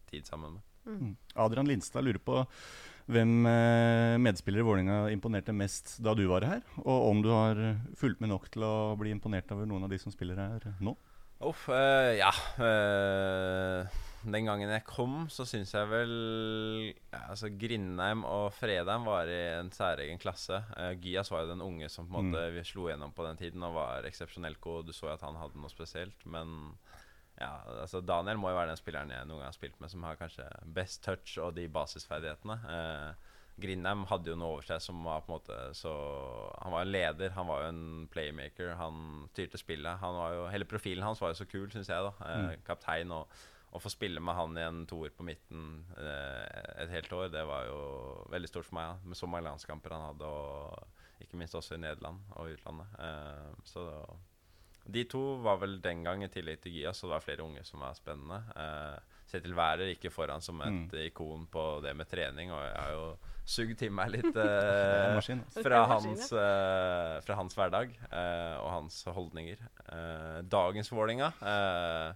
[0.09, 0.65] tid sammen med.
[0.89, 1.11] Mm.
[1.43, 2.39] Adrian Lindstad lurer på
[3.09, 7.59] hvem eh, medspillere i Vålerenga imponerte mest da du var her, og om du har
[7.97, 10.93] fulgt med nok til å bli imponert over noen av de som spiller her nå?
[11.39, 12.29] Uff, uh, ja.
[12.59, 16.13] eh, den gangen jeg kom, så syns jeg vel
[16.91, 20.59] ja, altså Grindheim og Fredheim var i en særegen klasse.
[20.75, 23.39] Uh, Gyas var jo den unge som på en måte vi slo gjennom på den
[23.39, 24.89] tiden og var eksepsjonelt god.
[24.89, 26.73] Du så jo at han hadde noe spesielt, men
[27.39, 30.03] ja, altså Daniel må jo være den spilleren jeg noen gang har spilt med som
[30.03, 32.57] har kanskje best touch og de basisferdighetene.
[32.67, 35.91] Uh, Grindheim hadde jo noe over seg som var på en måte så
[36.63, 39.99] Han var en leder, han var jo en playmaker, han styrte spillet.
[40.03, 42.03] Han var jo, hele profilen hans var jo så kul, syns jeg.
[42.07, 42.63] da eh, Mm.
[42.67, 43.39] Kaptein og
[43.73, 47.43] å få spille med han i en toer på midten eh, et helt år, det
[47.45, 47.81] var jo
[48.33, 48.87] veldig stort for meg.
[48.89, 48.95] Ja.
[49.11, 52.97] Med så mange landskamper han hadde, og ikke minst også i Nederland og utlandet.
[52.99, 53.85] Eh, så
[54.89, 57.61] de to var vel den gang, i tillegg til Gia, så det var flere unge
[57.67, 58.39] som var spennende.
[58.57, 60.87] Eh, Kjetil Wærer gikk jo foran som et Mm.
[61.05, 63.03] ikon på det med trening, og jeg har jo
[63.45, 69.03] sugd til meg litt eh, maskin, fra, hans, eh, fra hans hverdag eh, og hans
[69.05, 69.61] holdninger.
[69.93, 72.13] Eh, dagens Vålinga eh,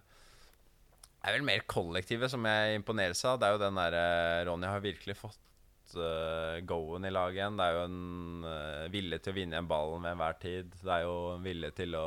[1.24, 3.40] er vel mer kollektivet som jeg imponeres av.
[3.40, 4.04] Det er jo den derre
[4.48, 7.56] Ronny har virkelig fått uh, go-en i laget igjen.
[7.58, 10.76] Det er jo en uh, vilje til å vinne igjen ballen ved enhver tid.
[10.82, 12.06] Det er jo en vilje til å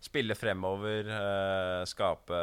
[0.00, 2.40] spille fremover, uh, skape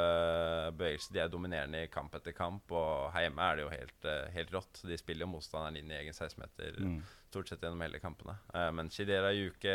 [0.75, 1.13] bevegelser.
[1.15, 4.25] De er dominerende i kamp etter kamp, og her hjemme er det jo helt, uh,
[4.35, 4.81] helt rått.
[4.85, 6.97] De spiller jo motstanderen inn i egen 16-meter Mm.
[7.29, 8.35] stort sett gjennom hele kampene.
[8.53, 9.71] Eh, men Shidera Juke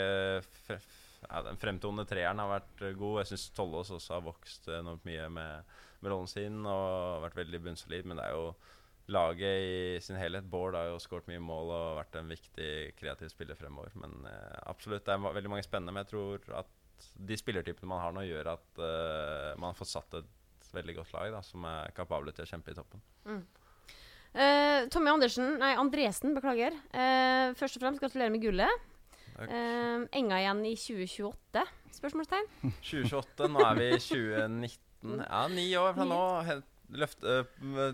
[0.70, 3.18] ja, Den fremtonende treeren har vært eh, god.
[3.20, 7.62] Jeg syns Tollås også har vokst enormt mye med, med rollen sin og vært veldig
[7.66, 8.08] bunnsolid.
[8.08, 8.50] Men det er jo
[9.10, 10.48] laget i sin helhet.
[10.50, 13.94] Bård har jo skåret mye mål og vært en viktig kreativ spiller fremover.
[14.00, 15.94] Men eh, absolutt, det er veldig mange spennende.
[15.94, 16.76] Men jeg tror at
[17.16, 20.36] de spillertypene man har nå, gjør at eh, man har fått satt et
[20.74, 23.02] veldig godt lag da, som er kapable til å kjempe i toppen.
[24.30, 26.76] Eh, Tommy Andersen, nei, Andresen, beklager.
[26.94, 28.86] Uh, først og fremst gratulerer med gullet.
[29.40, 31.64] Eh, Enga igjen i 2028?
[31.96, 32.46] Spørsmålstegn.
[32.90, 34.86] 2028, nå er vi i 2019.
[35.02, 36.20] Ja, ni år fra nå.
[36.48, 37.44] Helt- Løft uh,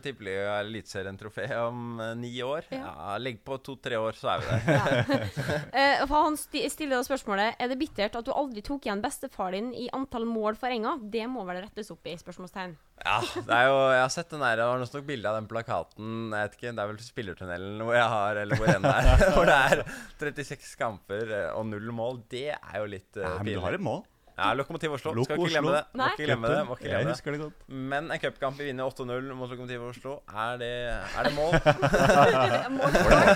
[0.01, 2.65] Tippeliga Eliteserien-trofé om uh, ni år.
[2.73, 2.79] Ja.
[2.97, 5.27] Ja, Legg på to-tre år, så er vi der.
[5.77, 9.03] Eh, for han sti stiller da spørsmålet Er det bittert at du aldri tok igjen
[9.05, 10.95] bestefar din i antall mål for Enga.
[11.13, 12.17] Det må vel rettes opp i?
[12.17, 12.73] spørsmålstegn.
[13.05, 15.51] Ja, det er jo, jeg har sett den der, det var nok bilde av den
[15.51, 16.13] plakaten.
[16.33, 19.27] Jeg vet ikke, Det er vel spillertunnelen hvor jeg har, eller hvor enn det er.
[19.37, 19.85] Hvor det er
[20.17, 22.23] 36 kamper og null mål.
[22.33, 24.07] Det er jo litt uh, Ja, men du har et mål.
[24.37, 25.13] Ja, Lokomotiv Oslo.
[25.17, 25.85] Lok Skal ikke glemme det.
[25.97, 26.59] Må ikke glemme det.
[26.69, 27.13] Må ikke glemme det.
[27.17, 27.63] husker det godt.
[27.93, 31.57] Men en cupkamp vi vinner 8-0 mot Lokomotiv Oslo, er det, er det mål?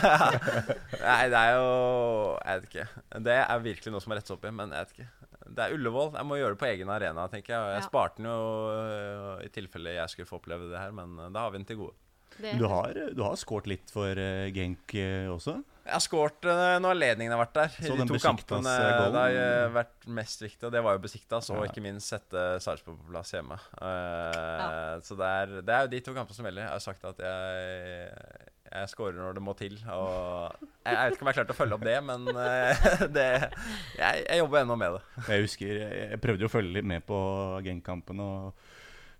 [1.01, 1.71] Nei, det er jo
[2.45, 2.85] Jeg vet ikke.
[3.31, 5.09] Det er virkelig noe som må rettes opp i, men jeg vet ikke.
[5.51, 6.13] Det er Ullevål.
[6.21, 7.73] Jeg må gjøre det på egen arena, tenker jeg.
[7.79, 11.31] Jeg sparte den jo øh, i tilfelle jeg skulle få oppleve det her, men øh,
[11.35, 11.97] da har vi den til gode.
[12.41, 14.15] Det- Du har, du har skåret litt for
[14.55, 14.95] Genk
[15.35, 15.57] også?
[15.91, 17.73] Jeg har skåret øh, når anledningen har vært der.
[17.83, 21.03] I Så de to kampene det har øh, vært mest viktig, og det var jo
[21.03, 21.71] Besiktas, og Ja.
[21.73, 23.59] ikke minst sette Sarpsborg på plass hjemme.
[23.83, 26.63] Eh, Så det er, det er jo de to kampene som gjelder.
[26.69, 28.15] Jeg har sagt at jeg
[28.71, 29.73] jeg skårer når det må til.
[29.91, 32.85] Og jeg, jeg vet ikke om jeg klarte å følge opp det, men uh,
[33.17, 33.25] det,
[33.99, 35.01] jeg, jeg jobber ennå med det.
[35.27, 37.19] Jeg husker, jeg, jeg prøvde jo å følge litt med på
[37.67, 38.69] Genk-kampen og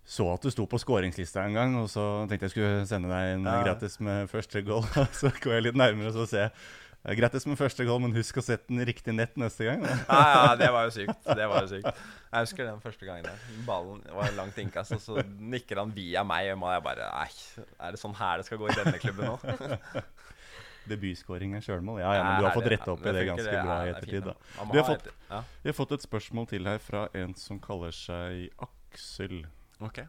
[0.05, 3.35] så at du sto på skåringslista en gang, og så tenkte jeg skulle sende deg
[3.37, 3.63] en Ja.
[3.63, 4.83] gratis med første goal.
[5.21, 6.51] så går jeg litt nærmere og så ser jeg
[7.01, 9.81] "Ja, Grattis med første goal, men husk å sette den riktig nett neste gang.
[9.81, 11.23] Ja, ja, det var jo sykt.
[11.25, 11.87] Det var jo sykt.
[12.31, 13.39] Jeg husker den første gangen der.
[13.65, 16.51] Ballen var langt innkast, og så nikker han via meg.
[16.53, 20.03] Og jeg bare Nei, er det sånn her det skal gå i denne klubben nå?
[20.91, 21.99] Debutskåring er sjølmål.
[22.01, 24.23] Ja, ja, men du har fått retta opp i det ganske bra i ettertid.
[24.29, 24.35] da.
[24.71, 25.09] Vi har fått-
[25.63, 29.45] Vi har fått et spørsmål til her fra en som kaller seg Aksel.
[29.81, 30.03] Ok.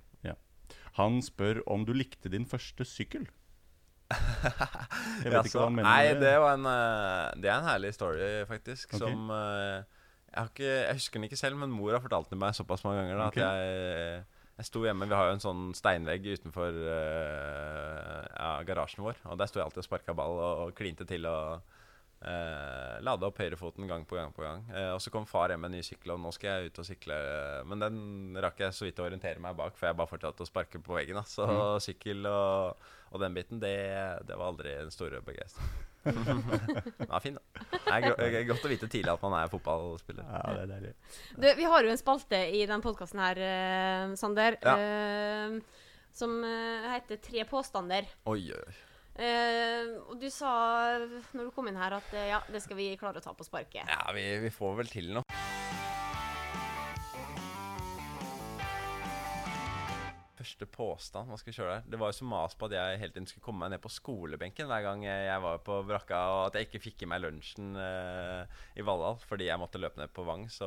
[0.96, 3.22] Han spør om du likte din første sykkel.
[4.12, 7.68] Jeg vet Ja, ikke hva han mener Nei, det var en eh, Det er en
[7.68, 8.92] herlig story, faktisk.
[8.92, 9.00] Ok.
[9.00, 9.78] Som eh,
[10.32, 12.84] jeg, har ikke, jeg husker den ikke selv, men mor har fortalt den meg såpass
[12.84, 13.40] mange ganger da, Ok.
[13.40, 14.24] at jeg
[14.58, 19.16] jeg sto hjemme, Vi har jo en sånn steinvegg utenfor eh, ja, garasjen vår.
[19.32, 21.64] Og Der sto jeg alltid og sparka ball og, og klinte til og
[22.24, 24.32] uh, lada opp høyrefoten gang på gang.
[24.32, 26.50] på gang Eh, Og Så kom far hjem med en ny sykkel, og nå skal
[26.62, 27.16] jeg ut og sykle.
[27.66, 30.48] Men den rakk jeg så vidt å orientere meg bak, for jeg bare fortsatte å
[30.48, 31.16] sparke på veggen.
[31.18, 31.22] da.
[31.22, 31.80] Så Mm.
[31.80, 32.76] sykkel og,
[33.12, 33.74] og den biten, det,
[34.26, 35.88] det var aldri den store begeistringen.
[36.02, 37.42] Den var fin, da.
[37.94, 40.24] Er, det er godt å vite tidlig at man er fotballspiller.
[40.26, 40.94] Ja, det er deilig.
[41.38, 44.74] Du, vi har jo en spalte i den podkasten her, eh, Sander, Ja.
[44.78, 45.60] eh,
[46.12, 48.04] som eh, heter Tre påstander.
[48.26, 48.74] Oi, oi,
[49.12, 50.52] Eh, og du sa
[51.36, 53.46] når du kom inn her, at uh, ja, det skal vi klare å ta på
[53.46, 53.84] sparket.
[53.88, 55.26] Ja, vi, vi får vel til noe.
[60.42, 61.30] første påstand?
[61.30, 61.84] Hva skal vi kjøre der?
[61.92, 63.92] Det var jo så mas på at jeg hele tiden skulle komme meg ned på
[63.94, 67.76] skolebenken hver gang jeg var på brakka, og at jeg ikke fikk i meg lunsjen
[67.78, 68.42] uh,
[68.74, 70.48] i Valhall fordi jeg måtte løpe ned på Vang.
[70.50, 70.66] Så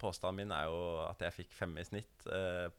[0.00, 2.28] påstanden min er jo at jeg fikk fem i snitt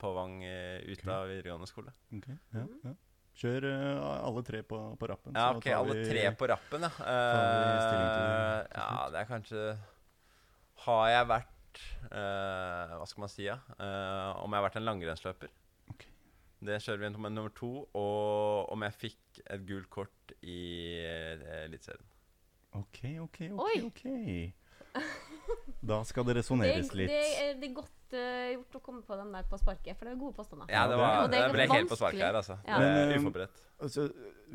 [0.02, 1.94] på Vang ut av videregående skole.
[2.16, 2.98] Ok, ja, ja.
[3.40, 5.36] Kjør uh, alle tre på, på rappen.
[5.38, 6.90] Ja, ok, alle vi- tre på rappen, ja.
[7.00, 7.06] Uh,
[8.00, 9.62] Eh, ja, det er kanskje
[10.84, 13.56] Har jeg vært uh, Hva skal man si, ja?
[13.80, 15.52] Eh, om jeg har vært en langrennsløper.
[15.94, 16.06] Ok.
[16.68, 17.72] Det kjører vi inn med nummer to.
[17.96, 20.60] Og om jeg fikk et gult kort i
[21.64, 22.04] Eliteserien.
[22.76, 23.40] Ok, ok,
[23.88, 24.04] ok.
[24.06, 24.54] Oi.
[25.82, 27.10] Da skal det Det, resonneres litt.
[27.10, 30.12] Det, det er godt uh, gjort å komme på den der på sparket, for det
[30.16, 30.68] er gode påstander.
[30.68, 32.58] Ja, det det- var, det det ble helt på sparket her, altså.
[32.68, 32.80] Ja.
[32.80, 33.62] Men, eh, uforberedt.
[33.80, 34.10] Altså,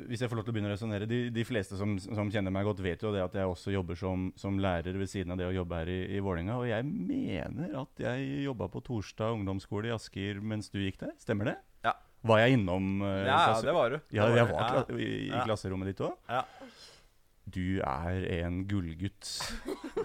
[0.05, 2.53] hvis jeg får lov til å begynne å resonnere de, de fleste som, som kjenner
[2.53, 5.39] meg godt, vet jo det at jeg også jobber som, som lærer ved siden av
[5.41, 6.59] det å jobbe her i, i Vålerenga.
[6.61, 11.15] Og jeg mener at jeg jobba på Torstad ungdomsskole i Asker mens du gikk der.
[11.25, 11.57] Stemmer det?
[11.89, 11.95] Ja.
[12.25, 13.99] Var jeg innom uh, Ja, det var du.
[14.13, 14.85] Ja, jeg var Ja.
[14.93, 16.19] i, i klasserommet ditt òg.
[16.29, 16.45] Ja.
[17.45, 19.29] Du er en gullgutt.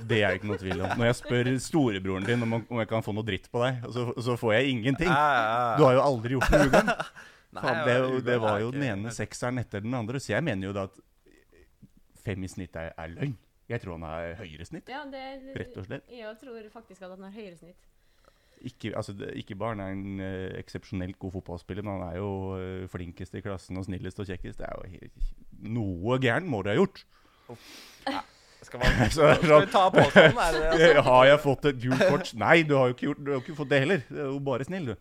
[0.04, 0.94] Det er det ikke noe tvil om.
[1.00, 4.10] Når jeg spør storebroren din om, om jeg kan få noe dritt på deg, så,
[4.20, 5.10] så får jeg ingenting.
[5.10, 6.92] Du har jo aldri gjort noe ugagn.
[7.60, 10.76] Faen, det, det var jo den ene sekseren etter den andre, så jeg mener jo
[10.76, 11.00] da at
[12.26, 13.38] fem i snitt er, er løgn.
[13.70, 15.24] Jeg tror han har høyere snitt, Ja, det,
[15.56, 16.10] rett og slett.
[16.10, 17.90] Jeg tror faktisk at han har høyere snitt.
[18.66, 22.32] Ikke, altså, ikke bare han er en uh, eksepsjonelt god fotballspiller, men han er jo
[22.60, 24.60] uh, flinkest i klassen og snillest og kjekkest.
[24.60, 25.30] Det er jo
[25.70, 27.06] Noe gærent må du ha gjort.
[28.62, 30.38] Skal, man, skal vi ta påstanden?
[30.70, 31.02] Altså?
[31.10, 32.34] Har jeg fått et gult kort?
[32.40, 34.04] Nei, du har jo ikke, gjort, du har ikke fått det heller.
[34.10, 34.96] Du er jo bare snill, du.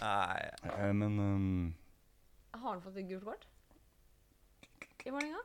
[0.00, 0.42] Nei.
[0.76, 1.74] Eh, Men um...
[2.54, 3.48] Har han fått et gult kort?
[5.02, 5.42] I Vålerenga?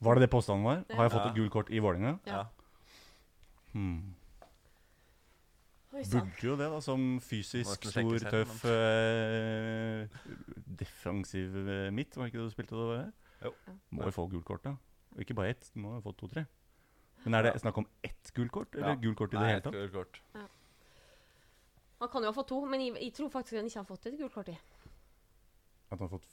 [0.00, 0.82] var det det påstanden var?
[0.94, 2.18] Har jeg fått et gult kort i Vålerenga?
[2.28, 2.44] Ja.
[3.72, 4.14] Hmm.
[5.90, 10.06] Burde jo det, da, som fysisk stor, tøff eh,
[10.78, 12.16] defensiv eh, midt.
[12.16, 13.19] Var det ikke det du spilte året?
[13.42, 13.52] Jo.
[13.90, 14.76] Må jo få gult kort, da.
[15.14, 16.46] Og ikke bare ett, du må jo få to-tre.
[17.24, 18.94] Men er det snakk om ett gult kort, eller Ja.
[19.00, 19.72] gult kort i Nei, det hele et tatt?
[19.72, 20.20] gult kort.
[22.00, 24.06] Han kan jo ha fått to, men jeg, jeg tror faktisk han ikke har fått
[24.06, 24.52] et gult kort i.
[25.90, 26.24] At han har fått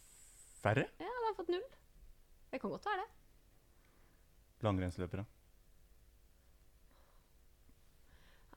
[0.63, 1.63] færre Ja, han har fått null.
[2.52, 3.10] Det kan godt være det.
[4.63, 5.26] langrennsløpere?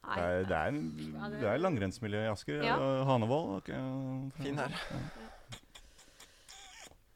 [0.03, 0.15] Nei.
[0.17, 0.73] Det er, det er,
[1.21, 2.63] Ja, det- er langrennsmiljø i Asker.
[2.65, 2.77] Ja.
[2.79, 3.57] og Hanevold.
[3.59, 3.75] Okay.
[4.43, 4.71] Fin her.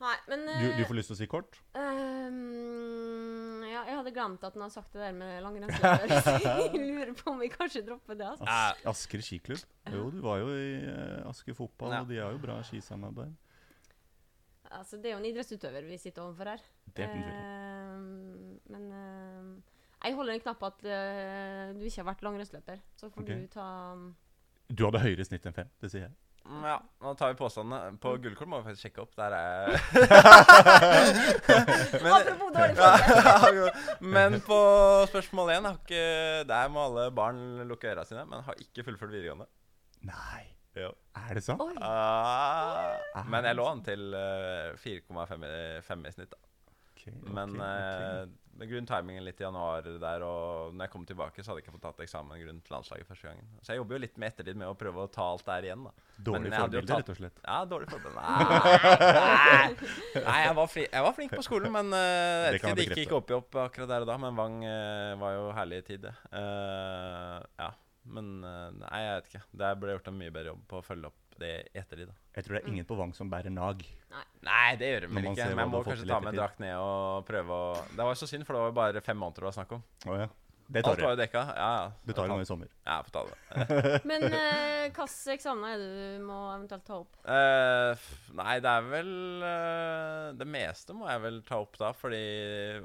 [0.03, 1.59] Nei, men Du, eh, du får lyst til å si kort?
[1.79, 6.09] ehm, ja, jeg hadde glemt at han har sagt det der med langrennsløper.
[6.45, 8.27] jeg lurer på om vi kanskje dropper det.
[8.33, 8.49] Altså.
[8.49, 9.63] As Asker skiklubb?
[9.95, 12.03] Jo, du var jo i uh, Asker fotball, Ja.
[12.03, 13.35] og de har jo bra skisamarbeid.
[14.71, 16.67] altså, det er jo en idrettsutøver vi sitter overfor her.
[16.97, 17.31] Det er uh.
[17.39, 19.55] Ehm, men uh,
[20.05, 22.83] jeg holder en knapp på at uh, du ikke har vært langrennsløper.
[22.99, 23.41] Så får okay.
[23.41, 23.69] du ta
[24.75, 26.15] Du hadde høyere snitt enn fem, det sier jeg.
[26.45, 27.95] Mm, Ja, nå tar vi påstandene.
[28.03, 29.13] På gullkort må vi faktisk sjekke opp.
[29.17, 29.75] Der er
[32.15, 33.71] Apropos dårlig forhold.
[34.17, 34.59] Men på
[35.11, 35.67] spørsmål én
[36.49, 39.47] Der må alle barn lukke øra sine, men har ikke fullført videregående.
[40.05, 40.43] Nei,
[40.77, 40.91] Jo.
[41.17, 41.61] er det sånn?
[41.81, 46.35] Ah, men jeg lå an til eh, 4,5 i snitt.
[46.35, 46.39] da
[47.05, 47.69] Ok, ok, Men okay,
[48.25, 48.33] okay.
[48.55, 51.67] med grunn timingen litt i januar der, og når jeg kom tilbake, så hadde jeg
[51.67, 53.49] ikke fått tatt eksamen grunn til landslaget første gangen.
[53.61, 55.85] Så jeg jobber jo litt med ettertid med å prøve å ta alt der igjen,
[55.89, 55.93] da.
[56.31, 57.41] Dårlig forbilde, tatt- rett og slett.
[57.45, 58.25] Ja, dårlig forbilde.
[58.25, 59.71] Nei,
[60.23, 63.19] Nei jeg, var fli, jeg var flink på skolen, men uh, jeg det gikk ikke
[63.19, 64.21] opp i opp akkurat der og da.
[64.23, 66.15] Men Vang uh, var jo herlig tid, det.
[66.31, 67.73] Uh, ja,
[68.05, 69.43] men eh, Nei, jeg vet ikke.
[69.65, 72.11] Der ble gjort en mye bedre jobb på å følge opp det i ettertid.
[72.11, 73.83] da Jeg tror det er ingen på Vang som bærer nag.
[74.45, 75.49] Nei, det gjør de vel ikke.
[75.51, 78.47] Men jeg må kanskje ta med drakt ned og prøve å Det var så synd,
[78.47, 79.83] for det var bare fem måneder det var snakk om.
[80.07, 80.29] Oh, ja.
[80.67, 81.41] Det Alt var jo dekka.
[81.57, 81.91] Ja, ja.
[82.09, 82.69] Du tar det nå i sommer.
[82.87, 83.35] Ja, jeg får ta det.
[84.11, 87.19] Men uh, hvilke eksamener er det du må eventuelt ta opp?
[87.29, 88.07] Eh,
[88.39, 89.11] nei, det er vel
[89.45, 92.23] eh, Det meste må jeg vel ta opp da, fordi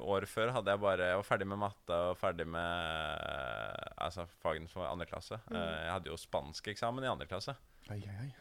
[0.04, 4.28] året før hadde jeg bare Jeg var ferdig med matte og ferdig med eh, altså
[4.44, 5.40] fagene for andre klasse.
[5.50, 5.56] Mm.
[5.62, 7.56] Eh, jeg hadde jo spanskeksamen i andre klasse.
[7.90, 8.32] Oi, oi, oi.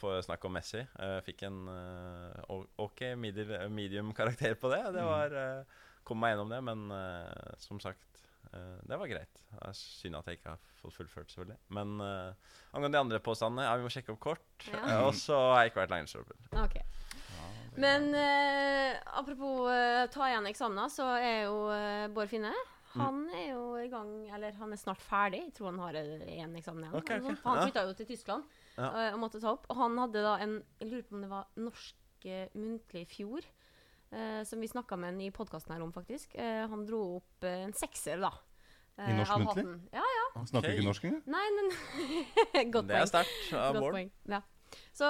[0.00, 0.80] For å snakke om Messi.
[0.82, 4.82] Eh, fikk en eh, OK middel- medium-karakter på det.
[4.96, 5.10] Det Mm.
[5.12, 8.13] var eh, Kom meg gjennom det, men eh, som sagt eh,
[8.88, 9.40] det var greit.
[9.76, 11.58] Synd at jeg ikke har fått fullført, selvfølgelig.
[11.76, 14.44] Men uh, angående de andre påstandene, ja, vi må sjekke opp kort.
[14.68, 14.82] Ja.
[14.82, 16.38] Eh, og så har jeg ikke vært langrennsløper.
[16.54, 16.84] Ja,
[17.80, 22.54] Men uh, apropos uh, ta igjen eksamener, så er jo uh, Bård Finne
[22.94, 23.00] Mm.
[23.02, 25.40] Han er jo i gang, eller han er snart ferdig.
[25.48, 26.94] Jeg tror han har én eksamen igjen.
[27.00, 27.40] Okay, eller noe ok.
[27.40, 27.48] sånt.
[27.48, 28.44] Han flytta jo til Tyskland
[28.76, 28.86] Ja.
[28.86, 29.66] eh, og måtte ta opp.
[29.68, 33.10] Og han hadde da en Jeg lurer på om det var norsk eh, muntlig i
[33.10, 33.48] fjor.
[34.14, 36.34] Eh, som vi snakka med en i podkasten her om, faktisk.
[36.38, 38.32] Eh, han dro opp eh, en sekser, da.
[38.94, 39.64] I norsk muntlig?
[39.92, 40.48] Ja, Ja, Okay.
[40.50, 41.22] Snakker ikke norsk engang.
[41.30, 41.68] Nei, men
[42.74, 42.88] Godt poeng.
[42.90, 43.98] Det er sterkt av Bård.
[44.30, 44.40] Ja.
[44.94, 45.06] Så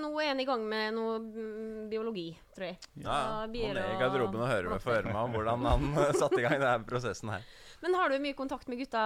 [0.00, 2.78] nå er han i gang med noe mm, biologi, tror jeg.
[3.00, 3.30] Ja, ja.
[3.46, 5.86] Han er i garderoben og hører meg få høre meg om hvordan han
[6.20, 7.46] satte i gang denne prosessen her.
[7.84, 9.04] Men har du mye kontakt med gutta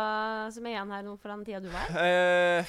[0.55, 2.67] som er igjen her nå for den tida du var her?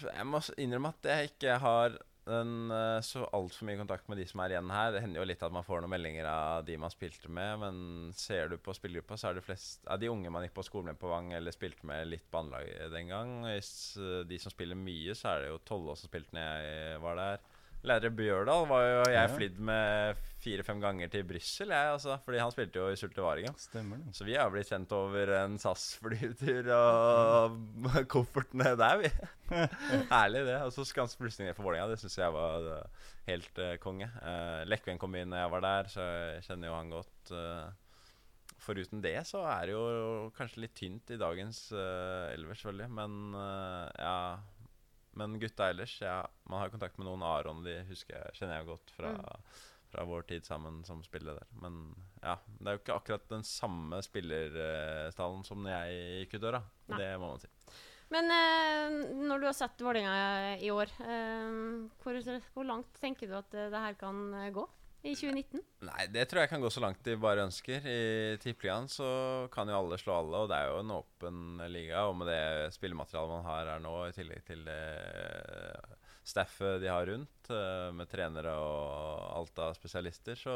[0.00, 1.98] Jeg må innrømme at jeg ikke har
[2.34, 4.92] en, eh, så altfor mye kontakt med de som er igjen her.
[4.94, 7.80] Det hender jo litt at man får noen meldinger av de man spilte med, men
[8.16, 10.92] ser du på spillergruppa, så er det flest av de unge man gikk på skolen
[10.92, 13.34] med på Vang eller spilte med litt på anlaget den gang.
[13.48, 17.02] Hvis eh, de som spiller mye, så er det jo Tollå som spilte når jeg
[17.04, 17.49] var der.
[17.88, 19.36] Lærer Bjørdal var jo jeg Ja.
[19.36, 22.18] flydd med fire-fem ganger til Brussel, altså.
[22.24, 23.54] Fordi han spilte jo i Sultevaringen.
[23.60, 24.14] Stemmer det.
[24.16, 27.56] Så vi har blitt kjent over en SAS-flytur og
[28.12, 29.10] koffertene der, vi.
[30.12, 30.58] Herlig, det.
[30.66, 31.88] Og så Skanse plutselig ned for Vålerenga.
[31.94, 34.08] Det syns jeg var uh, helt uh, konge.
[34.20, 37.32] Uh, Lekven kom inn da jeg var der, så jeg kjenner jo han godt.
[37.32, 37.68] Uh,
[38.60, 42.90] foruten det så er det jo kanskje litt tynt i dagens uh, elver, selvfølgelig.
[42.92, 44.16] Men uh, ja
[45.18, 46.22] Men gutta ellers, ja.
[46.46, 47.24] Man har kontakt med noen.
[47.26, 49.14] Aron de husker jeg, kjenner jeg godt fra
[49.90, 51.46] fra vår tid sammen som spiller der.
[51.62, 51.78] Men
[52.22, 56.60] ja, det er jo ikke akkurat den samme spillerstallen som når jeg gikk ut døra.
[56.92, 57.00] Nei.
[57.00, 57.50] Det må man si.
[58.10, 61.50] Men eh, når du har sett Vålerenga i år, eh,
[62.02, 62.18] hvor,
[62.54, 64.66] hvor langt tenker du at eh, det her kan eh, gå
[65.02, 65.62] i 2019?
[65.88, 67.86] Nei, det tror jeg kan gå så langt de bare ønsker.
[67.88, 69.08] I Tippeligaen så
[69.52, 71.40] kan jo alle slå alle, og det er jo en åpen
[71.72, 72.04] liga.
[72.10, 74.80] Og med det spillematerialet man har her nå, i tillegg til det
[76.30, 80.54] staffet de har rundt, eh, med trenere og alt av spesialister, så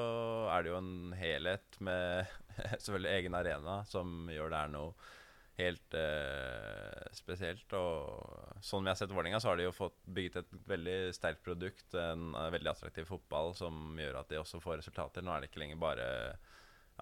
[0.53, 2.31] er det jo en helhet med
[2.85, 5.13] selvfølgelig egen arena som gjør det her noe
[5.59, 7.77] helt eh, spesielt.
[7.79, 11.45] Og sånn vi har sett Vålerenga, så har de jo fått bygget et veldig sterkt
[11.47, 11.87] produkt.
[11.95, 15.25] En, eh, veldig attraktiv fotball som gjør at de også får resultater.
[15.25, 16.09] Nå er det ikke lenger bare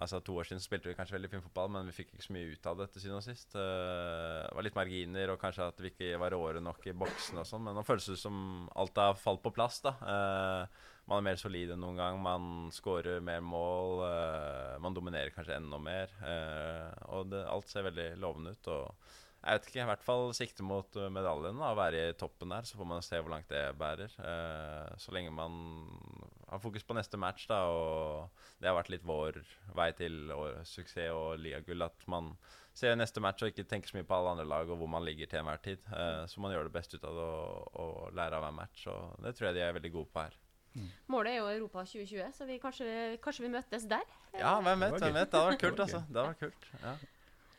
[0.01, 2.33] Altså To år siden spilte vi kanskje veldig fin fotball, men vi fikk ikke så
[2.33, 3.53] mye ut av det til siden og sist.
[3.53, 7.41] Eh, det var litt marginer, og kanskje at vi ikke var råere nok i boksen
[7.43, 7.61] og sånn.
[7.67, 9.93] Men nå føles det som alt har falt på plass, da.
[10.01, 12.17] Eh, man er mer solid enn noen gang.
[12.25, 14.01] Man skårer mer mål.
[14.07, 16.09] eh, man dominerer kanskje enda mer.
[17.13, 18.71] og det, alt ser veldig lovende ut.
[18.73, 21.59] Og jeg vet ikke, i hvert fall sikte mot eh, medaljen.
[21.59, 24.13] da, Å være i toppen der, så får man se hvor langt det bærer.
[24.23, 25.57] Eh, så lenge man
[26.49, 29.41] har fokus på neste match, da, og det har vært litt vår
[29.75, 30.31] vei til
[30.69, 32.31] suksess og liagull, at man
[32.73, 35.05] ser neste match og ikke tenker så mye på alle andre lag og hvor man
[35.05, 35.83] ligger til enhver tid.
[35.91, 38.87] Eh, så man gjør det beste ut av det og, og lærer av hver match.
[38.89, 40.39] Og det tror jeg de er veldig gode på her.
[41.13, 42.87] Målet er jo Europa 2020, så vi kanskje,
[43.21, 44.07] kanskje vi møtes der?
[44.33, 44.95] Ja, hvem vet?
[44.95, 45.99] Det var hvem vet, Det hadde vært kult, altså.
[46.07, 46.71] Det hadde vært kult.
[46.81, 46.95] Ja.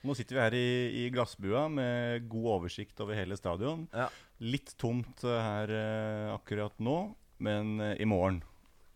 [0.04, 0.68] Nå sitter vi her i,
[1.00, 3.86] i glassbua med god oversikt over hele stadion.
[3.94, 4.10] Ja.
[4.44, 6.98] Litt tomt eh, her eh, akkurat nå,
[7.44, 8.42] men eh, i morgen,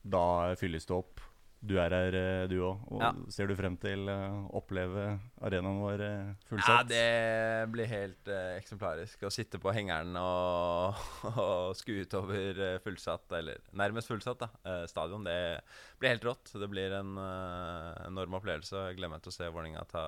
[0.04, 1.22] da fylles det opp.
[1.60, 2.84] Du er her, eh, du òg.
[2.94, 3.08] Og Ja.
[3.34, 6.02] ser du frem til eh, å oppleve arenaen vår
[6.46, 6.68] fullsatt?
[6.68, 10.94] Ja, det blir helt eh, eksemplarisk å sitte på hengeren og,
[11.34, 15.26] og skue utover eh, fullsatt, eller nærmest fullsatt, da, eh, stadion.
[15.26, 15.60] Det
[15.98, 16.52] blir helt rått.
[16.54, 18.84] Det blir en eh, enorm opplevelse.
[18.92, 20.04] Jeg gleder meg til å se Vålerenga ta,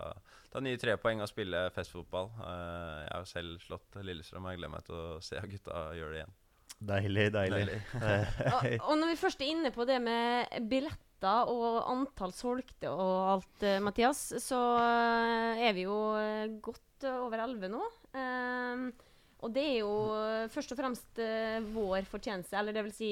[0.55, 2.31] ta nye tre poeng og spille festfotball.
[2.47, 6.15] Eh, jeg har selv slått Lillestrøm, og jeg gleder meg til å se gutta gjøre
[6.15, 6.37] det igjen.
[6.81, 7.81] Deilig, deilig.
[8.55, 10.49] Og, og når vi først er inne på det med
[11.21, 17.05] billetter og antall solgte og alt, eh, Mathias, så eh, er vi jo eh, godt
[17.05, 17.81] over 11 nå.
[18.13, 18.93] Um,
[19.41, 19.93] og det er jo
[20.53, 21.17] først og fremst
[21.73, 23.09] vår fortjeneste, eller det vil si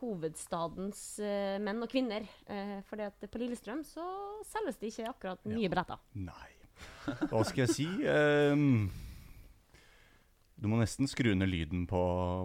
[0.00, 1.20] hovedstadens
[1.62, 2.26] menn og kvinner.
[2.48, 4.02] Uh, fordi at på Lillestrøm så
[4.50, 6.02] selges det ikke akkurat nye billetter.
[6.18, 6.50] Nei.
[7.30, 7.86] Hva skal jeg si?
[8.02, 8.90] Um,
[10.62, 12.00] du må nesten skru ned lyden på,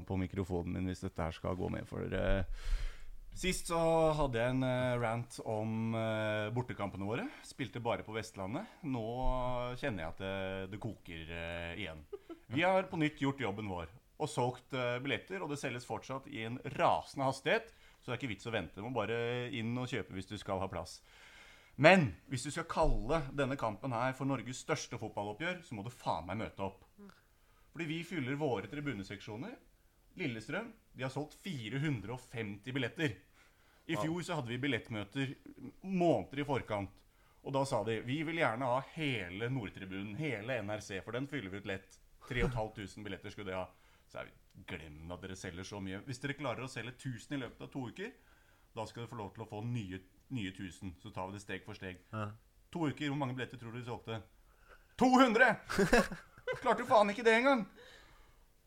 [0.05, 1.85] på mikrofonen min hvis dette her skal gå med.
[1.89, 2.45] For eh,
[3.37, 3.79] sist så
[4.17, 7.27] hadde jeg en eh, rant om eh, bortekampene våre.
[7.45, 8.79] Spilte bare på Vestlandet.
[8.87, 9.05] Nå
[9.77, 10.37] kjenner jeg at det,
[10.73, 12.01] det koker eh, igjen.
[12.53, 14.73] Vi har på nytt gjort jobben vår og solgt
[15.03, 17.67] billetter, og det selges fortsatt i en rasende hastighet.
[18.01, 18.79] Så det er ikke vits å vente.
[18.79, 19.19] Du må bare
[19.53, 20.95] inn og kjøpe hvis du skal ha plass.
[21.77, 25.91] Men hvis du skal kalle denne kampen her for Norges største fotballoppgjør, så må du
[25.93, 26.81] faen meg møte opp.
[27.69, 29.53] Fordi vi fyller våre tribuneseksjoner.
[30.17, 33.13] Lillestrøm de har solgt 450 billetter.
[33.87, 35.33] I fjor så hadde vi billettmøter
[35.81, 36.91] måneder i forkant.
[37.47, 41.53] Og da sa de vi vil gjerne ha hele Nordtribunen, hele NRC, for den fyller
[41.53, 41.99] vi ut lett.
[42.27, 43.67] 3500 billetter skulle det ha.
[44.11, 46.01] Så er vi glem at dere selger så mye.
[46.03, 48.11] Hvis dere klarer å selge 1000 i løpet av to uker,
[48.75, 50.01] da skal dere få lov til å få nye,
[50.35, 50.97] nye 1000.
[51.03, 52.01] Så tar vi det steg for steg.
[52.75, 54.19] To uker, hvor mange billetter tror du de solgte?
[54.99, 55.53] 200!
[56.63, 57.63] Klarte jo faen ikke det engang!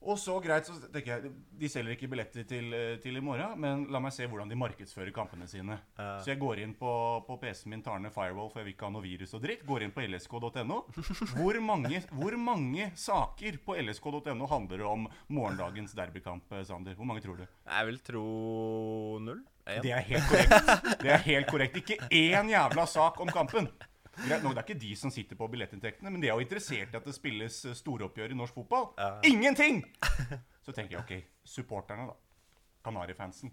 [0.00, 1.30] Og så greit, så tenker jeg
[1.60, 4.56] De selger ikke billetter til, eh, til i morgen, men la meg se hvordan de
[4.56, 5.76] markedsfører kampene sine.
[6.24, 6.92] Så jeg går inn på,
[7.26, 9.66] på PC-en min, tar ned Firewall, for jeg vil ikke ha noe virus og dritt.
[9.68, 10.78] Går inn på lsk.no.
[11.36, 16.94] Hvor, mange- hvor mange saker på lsk.no handler om morgendagens derbykamp, eh, Sander?
[16.96, 17.44] Hvor mange tror du?
[17.68, 18.24] Jeg vil tro
[19.20, 19.44] null.
[19.84, 20.96] Det er helt korrekt.
[21.04, 21.76] Det er helt korrekt.
[21.76, 23.68] Ikke én jævla sak om kampen.
[24.20, 26.92] Greit, nå, Det er ikke de som sitter på billettinntektene, men de er jo interessert
[26.92, 28.90] i at det spilles eh, storoppgjør i norsk fotball.
[29.28, 29.82] Ingenting!
[30.66, 32.16] Så tenker jeg ok, supporterne, da.
[32.84, 33.52] Kanarifansen.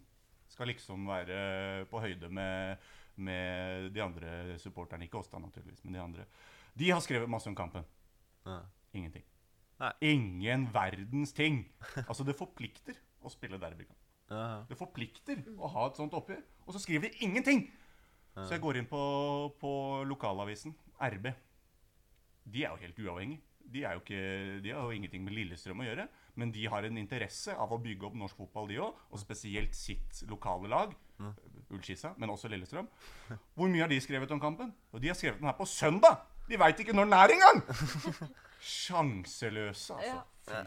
[0.51, 2.83] Skal liksom være på høyde med,
[3.19, 5.07] med de andre supporterne.
[5.07, 6.27] Ikke oss, da, naturligvis, men de andre.
[6.77, 7.85] De har skrevet masse om kampen.
[8.47, 8.61] Ja.
[8.95, 9.25] Ingenting.
[9.81, 9.91] Nei.
[10.09, 11.63] Ingen verdens ting.
[12.07, 13.97] Altså, det forplikter å spille derbykamp.
[14.27, 14.65] Ja.
[14.67, 16.41] Det forplikter å ha et sånt oppgjør.
[16.67, 17.61] Og så skriver de ingenting!
[18.45, 19.01] Så jeg går inn på,
[19.59, 19.71] på
[20.05, 21.27] lokalavisen, RB.
[22.47, 23.41] De er jo helt uavhengige.
[23.67, 24.19] De, er jo ikke,
[24.63, 26.05] de har jo ingenting med Lillestrøm å gjøre.
[26.39, 29.01] Men de har en interesse av å bygge opp norsk fotball, de òg.
[29.11, 30.93] Og spesielt sitt lokale lag.
[31.73, 32.87] Ullskissa, men også Lillestrøm.
[33.57, 34.69] Hvor mye har de skrevet om kampen?
[34.93, 36.21] Og de har skrevet den her på søndag!
[36.47, 37.57] De veit ikke når den er engang!
[38.63, 40.19] Sjanseløse, altså.
[40.47, 40.61] Ja.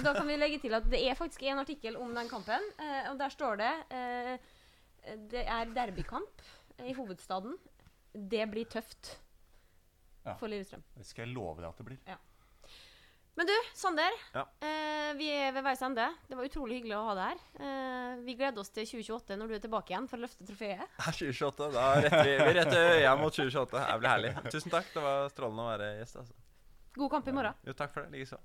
[0.00, 2.62] Da kan vi legge til at det er faktisk en artikkel om den kampen.
[2.80, 4.38] eh, og der står det eh,
[5.30, 6.40] Det er derbykamp
[6.84, 7.56] i hovedstaden.
[8.12, 9.16] Det blir tøft
[10.26, 10.34] Ja.
[10.40, 10.82] for Lillestrøm.
[10.96, 12.16] Det skal jeg love deg at det blir.
[13.36, 14.14] Men du, Sander.
[14.32, 14.46] Ja.
[14.64, 16.06] Eh, vi er ved veis ende.
[16.26, 17.66] Det var utrolig hyggelig å ha deg her.
[17.66, 20.80] Eh, vi gleder oss til 2028 når du er tilbake igjen for å løfte trofeet.
[20.96, 21.68] Det er 2028.
[21.76, 23.84] Da retter vi, vi retter øya mot 2028.
[23.92, 24.32] Det blir herlig.
[24.50, 24.88] Tusen takk.
[24.94, 26.16] Det var strålende å være gjest.
[26.22, 26.34] altså.
[26.96, 27.60] God kamp i morgen.
[27.68, 28.16] Jo, takk for det.
[28.16, 28.40] Likeså.